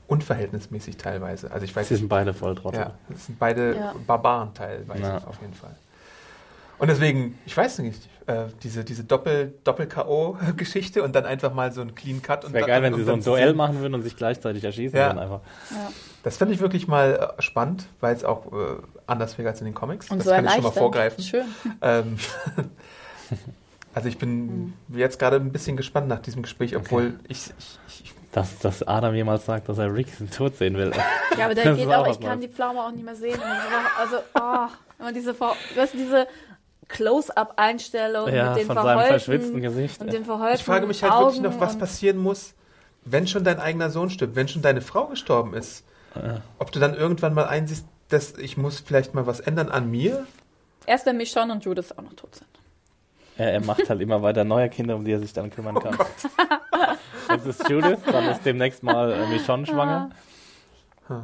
[0.07, 1.51] unverhältnismäßig teilweise.
[1.51, 2.79] Also ich weiß Sie sind beide Volltrottel.
[2.81, 3.95] ja, das sind beide Ja.
[4.05, 5.17] Barbaren teilweise, Ja.
[5.25, 5.75] auf jeden Fall.
[6.77, 11.81] Und deswegen, ich weiß nicht, äh, diese, diese Doppel- Doppel-K.O.-Geschichte und dann einfach mal so
[11.81, 12.51] ein Clean Cut.
[12.51, 13.57] Wäre geil, wenn und sie so ein Duell sehen.
[13.57, 15.07] machen würden und sich gleichzeitig erschießen Ja.
[15.07, 15.39] würden einfach.
[15.71, 15.91] Ja.
[16.23, 18.75] Das finde ich wirklich mal äh, spannend, weil es auch äh,
[19.07, 20.09] anders wäre als in den Comics.
[20.09, 21.23] Und das so kann ich schon mal vorgreifen.
[21.23, 21.45] Schön.
[21.81, 22.17] Ähm,
[23.93, 24.97] also ich bin Mhm.
[24.97, 27.51] jetzt gerade ein bisschen gespannt nach diesem Gespräch, obwohl ich,
[27.87, 30.91] ich, ich Dass, dass Adam jemals sagt, dass er Rick tot sehen will.
[31.37, 33.39] Ja, aber der Das geht auch auch, ich kann die Pflaume auch nicht mehr sehen.
[33.97, 34.67] Also, oh,
[34.99, 36.27] immer diese, Vor- weißt diese
[36.87, 40.01] Close-Up-Einstellung ja, mit den von seinem verschwitzten Gesicht.
[40.01, 42.53] und den verheulten Ich frage mich halt Augen wirklich noch, was passieren muss,
[43.03, 45.83] wenn schon dein eigener Sohn stirbt, wenn schon deine Frau gestorben ist.
[46.15, 46.41] Ja.
[46.59, 50.25] Ob du dann irgendwann mal einsiehst, dass ich muss vielleicht mal was ändern an mir?
[50.85, 52.47] Erst wenn Michonne und Judith auch noch tot sind.
[53.37, 55.97] Er, er macht halt immer weiter neue Kinder, um die er sich dann kümmern kann.
[57.29, 60.11] Jetzt ist Judith, dann ist demnächst mal äh, Michonne schwanger.
[61.07, 61.23] Hm.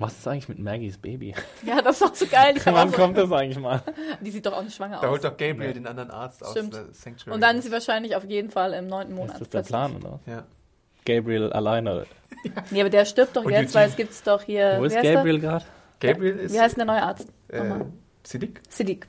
[0.00, 1.34] Was ist eigentlich mit Maggies Baby?
[1.66, 2.54] Ja, das ist auch so geil.
[2.64, 3.82] Wann so, kommt das eigentlich mal?
[4.20, 5.10] die sieht doch auch nicht schwanger Da aus.
[5.10, 5.72] holt doch Gabriel Nee.
[5.74, 6.74] den anderen Arzt aus Stimmt.
[6.74, 7.34] der Sanctuary.
[7.34, 9.40] Und dann ist sie wahrscheinlich auf jeden Fall im neunten Monat.
[9.40, 9.68] Ist das der.
[9.68, 10.20] Plan, oder?
[10.26, 10.44] ja.
[11.04, 12.06] Gabriel alleine.
[12.70, 14.76] Nee, aber der stirbt doch Und jetzt, weil es gibt's doch hier.
[14.78, 14.94] Wo ist?
[14.94, 15.64] Gabriel gerade?
[15.98, 17.28] Gabriel ist Wie heißt denn der neue Arzt?
[17.48, 17.62] äh.
[18.22, 18.60] Siddiq?
[18.68, 19.08] Siddiq.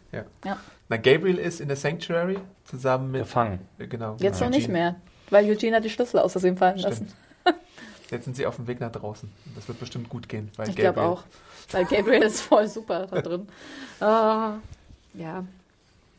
[0.87, 3.59] Na, Gabriel ist in der Sanctuary zusammen mit Gefangen.
[3.77, 4.15] äh, genau.
[4.19, 4.57] Jetzt noch Eugene.
[4.57, 4.95] nicht mehr.
[5.29, 7.11] Weil Eugene hat die Schlüssel aus Versehen fallen lassen.
[8.11, 9.31] Jetzt sind sie auf dem Weg nach draußen.
[9.55, 10.49] Das wird bestimmt gut gehen.
[10.57, 11.23] Weil Ich glaube Gabriel- auch.
[11.71, 13.47] Weil Gabriel ist voll super da drin.
[13.99, 14.55] Ah,
[15.13, 15.43] ja.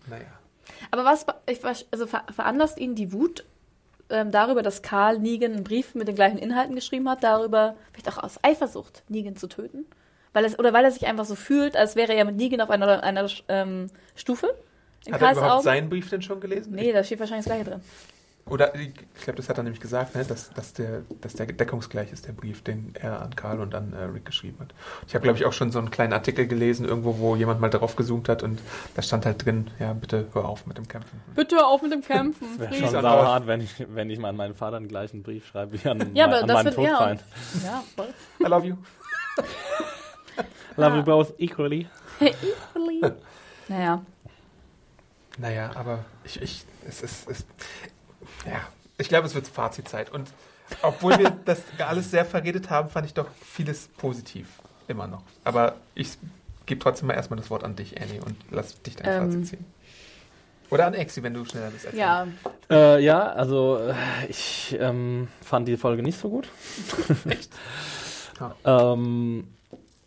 [0.09, 0.27] Naja.
[0.91, 1.61] Aber was ich,
[1.91, 3.45] also ver veranlasst ihn die Wut
[4.09, 8.09] ähm, darüber, dass Karl Negan einen Brief mit den gleichen Inhalten geschrieben hat, darüber, vielleicht
[8.09, 9.85] auch aus Eifersucht, Negan zu töten?
[10.33, 12.71] Weil es, oder weil er sich einfach so fühlt, als wäre er mit Negan auf
[12.71, 14.47] einer, einer ähm, Stufe?
[15.07, 15.65] In Hat er Karls überhaupt Augen?
[15.65, 16.73] seinen Brief denn schon gelesen?
[16.75, 17.81] Nee, da steht wahrscheinlich das gleiche drin.
[18.51, 18.93] Oder ich
[19.23, 22.33] glaube, das hat er nämlich gesagt, ne, dass, dass, der, dass der deckungsgleich ist, der
[22.33, 24.75] Brief, den er an Karl und an äh, Rick geschrieben hat.
[25.07, 27.71] Ich habe, glaube ich, auch schon so einen kleinen Artikel gelesen, irgendwo, wo jemand mal
[27.71, 28.61] drauf gezoomt hat und
[28.95, 31.21] da stand halt drin, ja, bitte hör auf mit dem Kämpfen.
[31.35, 32.47] Bitte hör auf mit dem Kämpfen.
[32.59, 32.87] Wäre Frieden.
[32.87, 35.73] schon an sauhart, wenn ich, wenn ich mal an meinen Vater den gleichen Brief schreibe
[35.83, 36.89] wie an, Ja, mein- aber an das meinen.
[36.91, 37.25] Todfeind.
[37.65, 38.09] Ja, voll.
[38.41, 38.77] I love you.
[40.77, 41.87] Love you both equally.
[43.69, 44.03] Naja.
[45.39, 47.47] Naja, aber ich, ich, es ist, es,
[48.47, 48.61] ja,
[48.99, 50.11] ich glaube, es wird Fazitzeit.
[50.11, 50.31] Und
[50.83, 54.47] obwohl wir das alles sehr verredet haben, fand ich doch vieles positiv.
[54.89, 55.23] Immer noch.
[55.45, 56.19] Aber ich
[56.67, 59.33] gebe trotzdem mal erstmal das Wort an dich, Annie, und lass dich dein Ähm.
[59.33, 59.65] Fazit ziehen.
[60.71, 61.87] Oder an Exi, wenn du schneller bist.
[61.87, 62.29] als Ja,
[62.71, 63.95] Äh, ja, also äh,
[64.29, 66.49] ich ähm, fand die Folge nicht so gut.
[67.29, 67.51] Echt?
[68.65, 69.49] Ähm,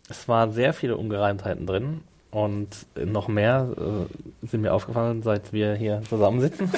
[0.08, 2.02] es waren sehr viele Ungereimtheiten drin
[2.32, 6.68] Und noch mehr äh, sind mir aufgefallen, seit wir hier zusammensitzen.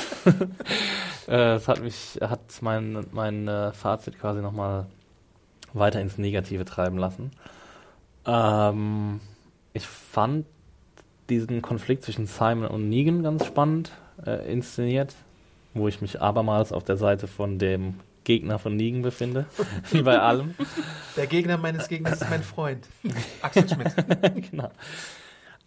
[1.29, 4.87] Äh, es hat mich, hat mein, mein äh, Fazit quasi nochmal
[5.73, 7.31] weiter ins Negative treiben lassen.
[8.27, 9.21] Ähm,
[9.73, 10.47] ich fand
[11.29, 13.93] diesen Konflikt zwischen Simon und Negan ganz spannend
[14.25, 15.15] äh, inszeniert,
[15.75, 19.47] wo ich mich abermals auf der Seite von dem Gegner von Negan befinde,
[19.91, 20.55] wie bei allem.
[21.17, 22.89] Der Gegner meines Gegners ist mein Freund.
[23.43, 23.95] Axel Schmidt.
[24.51, 24.71] genau.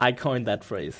[0.01, 0.97] I coined that phrase.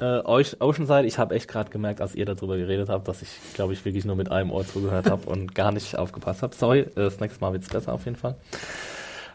[0.00, 3.28] Äh, Oce- Oceanside, ich habe echt gerade gemerkt, als ihr darüber geredet habt, dass ich,
[3.54, 6.54] glaube ich, wirklich nur mit einem Ohr zugehört habe und gar nicht aufgepasst habe.
[6.54, 8.36] Sorry, äh, das nächste Mal wird's besser auf jeden Fall.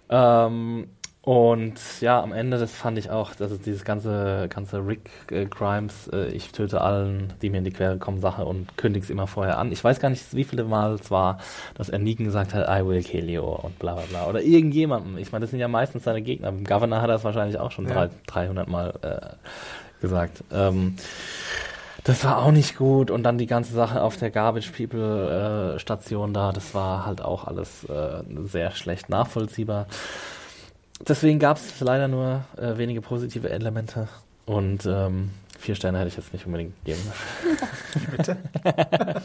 [0.10, 0.88] Ähm,
[1.22, 6.28] und ja, am Ende, das fand ich auch, dass es dieses ganze, ganze Rick-Crimes, äh,
[6.28, 9.58] ich töte allen, die mir in die Quere kommen, Sache und kündige es immer vorher
[9.58, 9.72] an.
[9.72, 11.38] Ich weiß gar nicht, wie viele Mal es war,
[11.76, 14.28] dass er Negan gesagt hat, I will kill you und bla bla bla.
[14.28, 15.18] Oder irgendjemandem.
[15.18, 16.50] Ich meine, das sind ja meistens seine Gegner.
[16.50, 17.94] Im Governor hat er es wahrscheinlich auch schon Ja.
[17.94, 19.36] drei, 300 Mal äh,
[20.04, 20.44] gesagt.
[20.52, 20.98] Ähm,
[22.04, 23.10] das war auch nicht gut.
[23.10, 27.22] Und dann die ganze Sache auf der Garbage People äh, Station da, das war halt
[27.22, 29.88] auch alles äh, sehr schlecht nachvollziehbar.
[31.08, 34.08] Deswegen gab es leider nur äh, wenige positive Elemente.
[34.46, 37.02] Und ähm, vier Sterne hätte ich jetzt nicht unbedingt gegeben.
[38.16, 38.38] Bitte?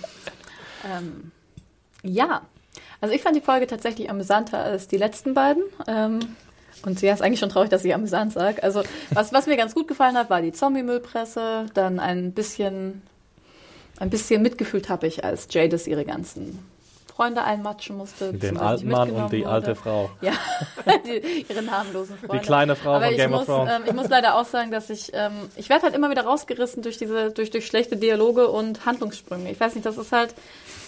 [0.84, 1.32] Ähm,
[2.04, 2.42] ja,
[3.00, 5.64] also ich fand die Folge tatsächlich amüsanter als die letzten beiden.
[5.86, 6.20] Ähm,
[6.84, 8.62] und ja, ist eigentlich schon traurig, dass ich amüsant sage.
[8.62, 11.66] Also was, was mir ganz gut gefallen hat, war die Zombie-Müllpresse.
[11.74, 13.02] Dann ein bisschen,
[13.98, 16.58] ein bisschen mitgefühlt habe ich, als Jadis ihre ganzen
[17.18, 18.32] Freunde einmatschen musste.
[18.32, 19.50] Den alten Mann und die wurde.
[19.50, 20.08] alte Frau.
[20.20, 20.32] Ja,
[21.04, 22.38] die, ihre namenlosen Freunde.
[22.38, 23.72] Die kleine Frau Aber von ich Game muss, of Thrones.
[23.74, 26.82] ähm, ich muss leider auch sagen, dass ich, ähm, ich werde halt immer wieder rausgerissen
[26.84, 29.50] durch diese, durch, durch schlechte Dialoge und Handlungssprünge.
[29.50, 30.32] Ich weiß nicht, das ist halt,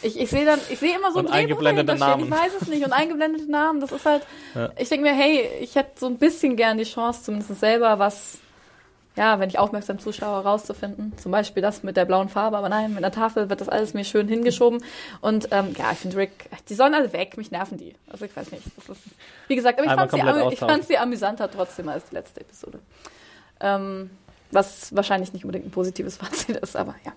[0.02, 1.96] ich, ich sehe dann, ich sehe immer so ein Und eingeblendete.
[1.96, 2.26] Namen.
[2.26, 3.80] Ich weiß es nicht und eingeblendete Namen.
[3.80, 4.22] Das ist halt,
[4.54, 4.70] Ja.
[4.78, 8.38] ich denke mir, hey, ich hätte so ein bisschen gern die Chance, zumindest selber was,
[9.16, 11.12] ja, wenn ich aufmerksam zuschaue, rauszufinden.
[11.18, 13.92] Zum Beispiel das mit der blauen Farbe, aber nein, mit einer Tafel wird das alles
[13.92, 14.82] mir schön hingeschoben.
[15.20, 17.94] Und ähm, ja, ich finde Rick, die sollen alle weg, mich nerven die.
[18.08, 18.64] Also ich weiß nicht.
[18.76, 19.02] Das ist,
[19.48, 22.78] wie gesagt, aber ich fand sie, ich fand sie amüsanter trotzdem als die letzte Episode.
[23.60, 24.10] Ähm,
[24.52, 27.12] was wahrscheinlich nicht unbedingt ein positives Fazit ist, aber ja.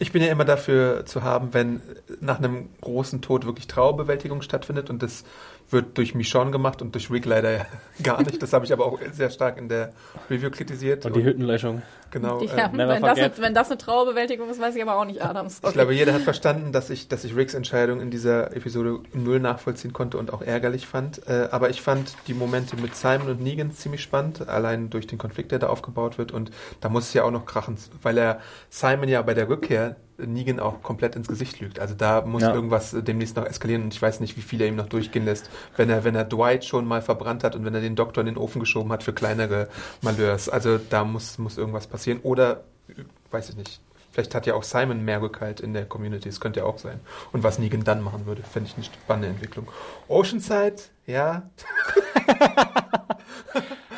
[0.00, 1.80] Ich bin ja immer dafür zu haben, wenn
[2.20, 5.24] nach einem großen Tod wirklich Trauerbewältigung stattfindet und das
[5.70, 7.66] wird durch Michonne gemacht und durch Rick leider
[8.02, 8.42] gar nicht.
[8.42, 9.92] Das habe ich aber auch sehr stark in der
[10.30, 11.04] Review kritisiert.
[11.06, 11.82] Und die Hüttenlöschung.
[12.14, 12.40] Genau.
[12.40, 15.04] Äh, ja never wenn, das eine, wenn das eine Trauerbewältigung ist, weiß ich aber auch
[15.04, 15.60] nicht, Adams.
[15.62, 19.40] Ich glaube, jeder hat verstanden, dass ich, dass ich Ricks Entscheidung in dieser Episode null
[19.40, 21.26] nachvollziehen konnte und auch ärgerlich fand.
[21.28, 25.18] Äh, aber ich fand die Momente mit Simon und Negan ziemlich spannend, allein durch den
[25.18, 26.32] Konflikt, der da aufgebaut wird.
[26.32, 26.50] Und
[26.80, 28.40] da muss es ja auch noch krachen, weil er
[28.70, 31.80] Simon ja bei der Rückkehr Negan auch komplett ins Gesicht lügt.
[31.80, 32.54] Also da muss Ja.
[32.54, 35.24] irgendwas äh, demnächst noch eskalieren und ich weiß nicht, wie viel er ihm noch durchgehen
[35.24, 38.20] lässt, wenn er, wenn er Dwight schon mal verbrannt hat und wenn er den Doktor
[38.20, 39.68] in den Ofen geschoben hat für kleinere
[40.02, 40.48] Malheurs.
[40.48, 42.03] Also da muss, muss irgendwas passieren.
[42.22, 43.80] Oder, äh, weiß ich nicht,
[44.12, 47.00] vielleicht hat ja auch Simon mehr Rückhalt in der Community, das könnte ja auch sein.
[47.32, 49.68] Und was Negan dann machen würde, fände ich eine spannende Entwicklung.
[50.08, 50.76] Oceanside,
[51.06, 51.42] ja,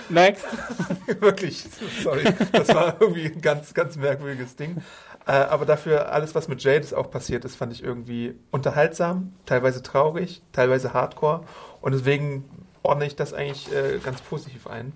[0.09, 0.47] Next.
[1.21, 1.65] wirklich,
[2.03, 4.83] sorry, das war irgendwie ein ganz, ganz merkwürdiges Ding.
[5.27, 9.83] Äh, aber dafür, alles, was mit Jadis auch passiert ist, fand ich irgendwie unterhaltsam, teilweise
[9.83, 11.43] traurig, teilweise hardcore.
[11.81, 12.45] Und deswegen
[12.83, 14.93] ordne ich das eigentlich äh, ganz positiv ein.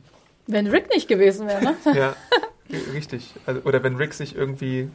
[0.46, 1.76] Wenn Rick nicht gewesen wäre, ne?
[1.94, 2.14] Ja,
[2.92, 3.34] richtig.
[3.46, 4.92] Also, oder wenn Rick sich irgendwie ein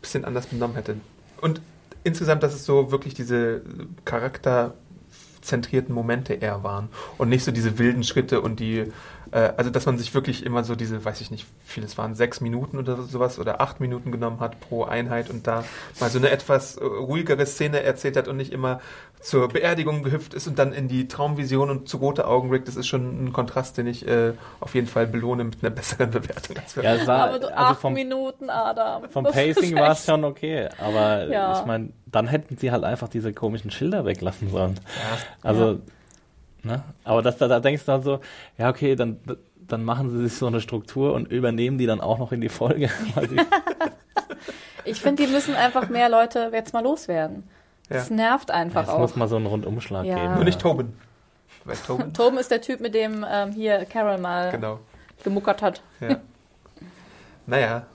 [0.00, 0.96] bisschen anders benommen hätte.
[1.40, 1.60] Und
[2.04, 3.62] insgesamt, dass es so wirklich diese
[4.04, 8.92] charakterzentrierten Momente eher waren und nicht so diese wilden Schritte und die,
[9.32, 12.14] also dass man sich wirklich immer so diese, weiß ich nicht, wie viel es waren,
[12.14, 15.64] sechs Minuten oder sowas oder acht Minuten genommen hat pro Einheit und da
[16.00, 18.80] mal so eine etwas äh, ruhigere Szene erzählt hat und nicht immer
[19.20, 22.76] zur Beerdigung gehüpft ist und dann in die Traumvision und zu rote Augen Rick, das
[22.76, 26.56] ist schon ein Kontrast, den ich äh, auf jeden Fall belohne mit einer besseren Bewertung.
[26.56, 29.08] Als wir Ja, es war, aber du, also acht vom, Minuten, Adam.
[29.10, 30.68] vom Das Pacing war es schon okay.
[30.78, 31.58] Aber Ja.
[31.58, 34.78] ich meine, dann hätten sie halt einfach diese komischen Schilder weglassen sollen.
[35.42, 35.80] Also,
[36.62, 36.82] ne?
[37.04, 38.20] Aber das, da, da denkst du dann so,
[38.56, 39.18] ja, okay, dann,
[39.58, 42.48] dann machen sie sich so eine Struktur und übernehmen die dann auch noch in die
[42.48, 42.90] Folge.
[44.84, 47.44] Ich finde, die müssen einfach mehr Leute jetzt mal loswerden.
[47.90, 48.14] Das Ja.
[48.16, 48.98] nervt einfach es auch.
[48.98, 50.14] muss mal so einen Rundumschlag Ja.
[50.16, 50.34] geben.
[50.36, 50.94] Nur nicht Tobin.
[51.64, 52.14] Weißt Tobin?
[52.14, 54.80] Toben ist der Typ, mit dem ähm, hier Carol mal genau.
[55.24, 55.82] gemuckert hat.
[56.00, 56.16] Ja.
[57.46, 57.86] naja.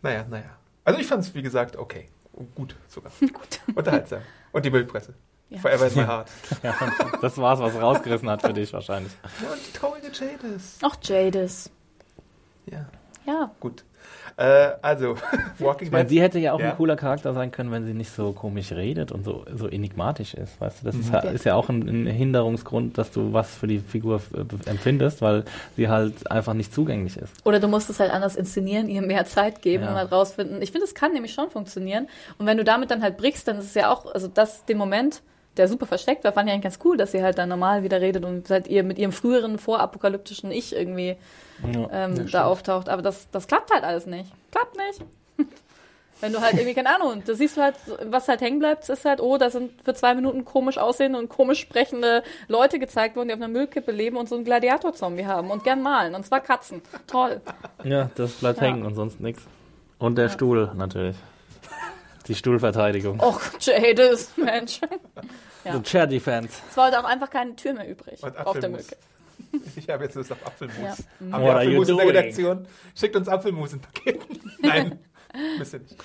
[0.00, 0.44] Naja, naja.
[0.84, 2.08] Also ich fand es, wie gesagt, okay.
[2.54, 3.12] Gut sogar.
[3.20, 3.60] Gut.
[3.74, 4.20] Unterhaltsam.
[4.52, 5.12] Und die Bildpresse.
[5.48, 5.58] Ja.
[5.58, 6.28] Forever in my heart.
[6.62, 6.74] Ja,
[7.22, 9.12] das war's, was rausgerissen hat für dich wahrscheinlich.
[9.42, 10.78] Ja, und die traurige Jadis.
[10.82, 11.70] Ach, Jadis.
[12.66, 12.86] Ja,
[13.26, 13.50] Ja.
[13.60, 13.84] gut.
[14.38, 15.16] Äh, also,
[15.60, 16.08] Walking Dead.
[16.10, 16.70] sie hätte ja auch Ja.
[16.70, 20.34] ein cooler Charakter sein können, wenn sie nicht so komisch redet und so, so enigmatisch
[20.34, 20.60] ist.
[20.60, 23.78] Weißt du, das ist, ist ja auch ein, ein Hinderungsgrund, dass du was für die
[23.78, 25.44] Figur äh, empfindest, weil
[25.76, 27.32] sie halt einfach nicht zugänglich ist.
[27.46, 29.90] Oder du musst es halt anders inszenieren, ihr mehr Zeit geben Ja.
[29.90, 30.60] und halt rausfinden.
[30.60, 32.06] Ich finde, es kann nämlich schon funktionieren.
[32.36, 34.76] Und wenn du damit dann halt brichst, dann ist es ja auch, also das, den
[34.76, 35.22] Moment,
[35.56, 38.00] der super versteckt war, fand ich eigentlich ganz cool, dass sie halt dann normal wieder
[38.00, 41.16] redet und halt ihr mit ihrem früheren vorapokalyptischen Ich irgendwie
[41.92, 42.88] ähm, da auftaucht.
[42.88, 44.30] Aber das, das klappt halt alles nicht.
[44.50, 45.04] Klappt nicht.
[46.20, 47.74] Wenn du halt irgendwie, keine Ahnung, da siehst du halt,
[48.06, 51.28] was halt hängen bleibt, ist halt, oh, da sind für zwei Minuten komisch aussehende und
[51.28, 55.50] komisch sprechende Leute gezeigt worden, die auf einer Müllkippe leben und so einen Gladiator-Zombie haben
[55.50, 56.14] und gern malen.
[56.14, 56.80] Und zwar Katzen.
[57.06, 57.42] Toll.
[57.84, 58.66] Ja, das bleibt Ja.
[58.68, 59.42] hängen und sonst nichts.
[59.98, 61.16] Und der Stuhl natürlich.
[62.28, 63.20] Die Stuhlverteidigung.
[63.20, 64.80] Och, Jadis, Mensch.
[65.64, 65.72] ja.
[65.74, 66.54] The Chair Defense.
[66.70, 68.82] Es war halt auch einfach keine Tür mehr übrig Und auf der Apfelmus.
[68.86, 68.96] Mücke.
[69.76, 70.76] Ich habe jetzt Lust auf Apfelmus.
[70.82, 70.90] Ja.
[71.32, 72.06] Haben What wir Apfelmus in der?
[72.08, 72.66] Redaktion?
[72.94, 74.40] Schickt uns Apfelmus in Paketen.
[74.60, 74.98] Nein,
[75.58, 75.96] müsst ihr nicht.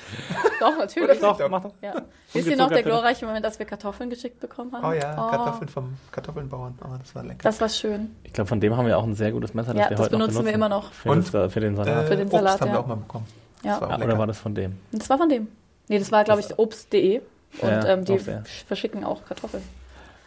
[0.59, 1.19] Doch, natürlich.
[1.19, 1.73] Doch, mach doch.
[1.81, 1.93] Ja.
[2.33, 4.85] Wisst ihr noch der glorreiche Moment, dass wir Kartoffeln geschickt bekommen haben?
[4.85, 6.77] Oh ja, Kartoffeln vom Kartoffelnbauern.
[6.83, 7.39] Oh, das war lecker.
[7.43, 8.15] Das war schön.
[8.23, 10.05] Ich glaube, von dem haben wir auch ein sehr gutes Messer, Ja, das wir das
[10.05, 10.91] heute noch benutzen wir immer noch.
[10.93, 12.07] Für, Und, das, für den Salat.
[12.07, 12.73] für den Obst Salat, haben ja.
[12.75, 13.25] wir auch mal bekommen.
[13.63, 13.79] Ja.
[13.79, 14.05] Ja, lecker.
[14.05, 14.77] oder war das von dem?
[14.91, 15.47] Das war von dem.
[15.91, 17.21] Nee, das war, glaube ich, obst.de.
[17.59, 18.43] Und Ja, ähm, die auch sehr.
[18.65, 19.61] verschicken auch Kartoffeln.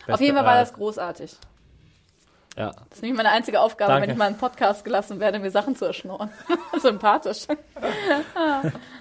[0.01, 1.35] Beste- Auf jeden Fall war äh, das großartig.
[2.57, 4.03] Ja, Das ist nämlich meine einzige Aufgabe, Danke.
[4.07, 6.29] wenn ich mal einen Podcast gelassen werde, mir Sachen zu erschnorren.
[6.81, 7.47] Sympathisch.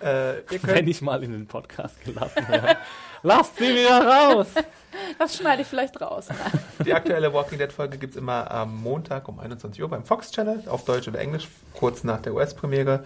[0.01, 2.77] Äh, ihr wenn ich mal in den Podcast gelassen werde.
[3.23, 4.47] Lasst sie wieder raus!
[5.19, 6.27] Das schneide ich vielleicht raus.
[6.85, 10.31] Die aktuelle Walking Dead Folge gibt es immer am Montag um 21 Uhr beim Fox
[10.31, 13.03] Channel auf Deutsch oder Englisch, kurz nach der US-Premiere.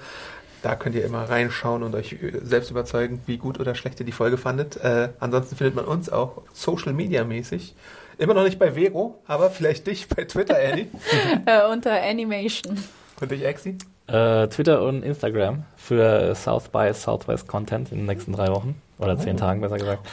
[0.62, 4.06] Da könnt ihr immer reinschauen und euch äh, selbst überzeugen, wie gut oder schlecht ihr
[4.06, 4.78] die Folge fandet.
[4.78, 7.76] Äh, ansonsten findet man uns auch Social Media mäßig.
[8.18, 10.88] Immer noch nicht bei Vero, aber vielleicht dich bei Twitter, Annie.
[11.46, 12.78] Äh, unter Animation.
[13.22, 13.78] Und dich, Exi.
[14.08, 18.82] Äh, Twitter und Instagram für South by Southwest Content in den nächsten drei Wochen.
[18.98, 20.08] Oder zehn Tagen, besser gesagt.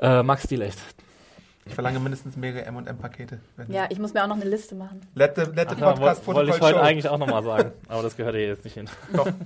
[0.00, 0.78] Äh, Max Stilecht.
[1.68, 3.38] Ich verlange mindestens mehrere M&M-Pakete.
[3.68, 5.00] Ja, ich muss mir auch noch eine Liste machen.
[5.14, 6.80] Let the, let the Ja, Podcast woll- Wollte ich heute show.
[6.80, 7.72] eigentlich auch nochmal sagen.
[7.88, 8.88] Aber das gehört hier jetzt nicht hin.
[9.14, 9.28] Doch.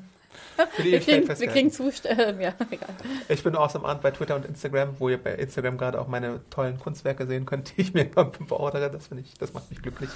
[0.76, 2.38] Für die Wir kriegen, wir kriegen Zustellung.
[2.40, 2.88] Ja, egal.
[3.28, 6.40] Ich bin awesome Arndt bei Twitter und Instagram, wo ihr bei Instagram gerade auch meine
[6.50, 8.90] tollen Kunstwerke sehen könnt, die ich mir beordere.
[8.90, 10.10] Das finde ich, das macht mich glücklich.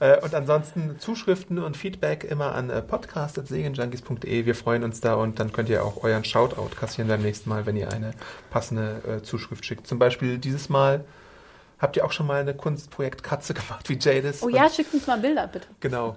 [0.00, 4.46] äh, und ansonsten Zuschriften und Feedback immer an äh, podcast.segenjunkies.de.
[4.46, 7.64] Wir freuen uns da und dann könnt ihr auch euren Shoutout kassieren beim nächsten Mal,
[7.66, 8.12] wenn ihr eine
[8.50, 9.86] passende äh, Zuschrift schickt.
[9.86, 11.04] Zum Beispiel dieses Mal
[11.78, 14.42] habt ihr auch schon mal eine Kunstprojekt Katze gemacht, wie Jadis.
[14.42, 15.66] Oh ja, schickt uns mal Bilder, bitte.
[15.80, 16.16] Genau.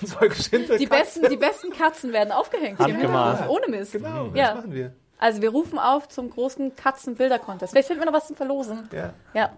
[0.00, 0.78] Uns eure Schindel.
[0.78, 2.78] Die besten, die besten Katzen werden aufgehängt.
[2.78, 3.38] Handgemalt.
[3.38, 3.64] Hintergrund.
[3.66, 3.92] Ohne Mist.
[3.92, 4.46] Genau, Ja.
[4.48, 4.92] das machen wir.
[5.18, 7.72] Also wir rufen auf zum großen Katzenbilder-Contest.
[7.72, 8.88] Vielleicht finden wir noch was zum Verlosen.
[8.92, 9.50] Ja, Ja.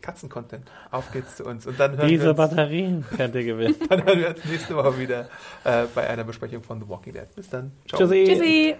[0.00, 0.70] Katzencontent.
[0.90, 1.66] Auf geht's zu uns.
[1.66, 3.74] Und dann hören wir Diese uns Batterien könnt ihr gewinnen.
[3.90, 5.28] Dann hören wir uns nächste Woche wieder
[5.64, 7.34] äh, bei einer Besprechung von The Walking Dead.
[7.34, 7.72] Bis dann.
[7.86, 8.00] Ciao.
[8.00, 8.24] Tschüssi.
[8.26, 8.76] Tschüssi.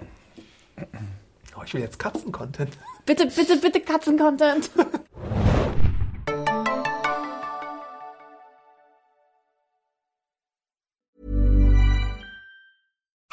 [1.59, 2.79] Oh, ich will jetzt Katzen-Content.
[3.05, 4.71] Bitte, bitte, bitte Katzen-Content.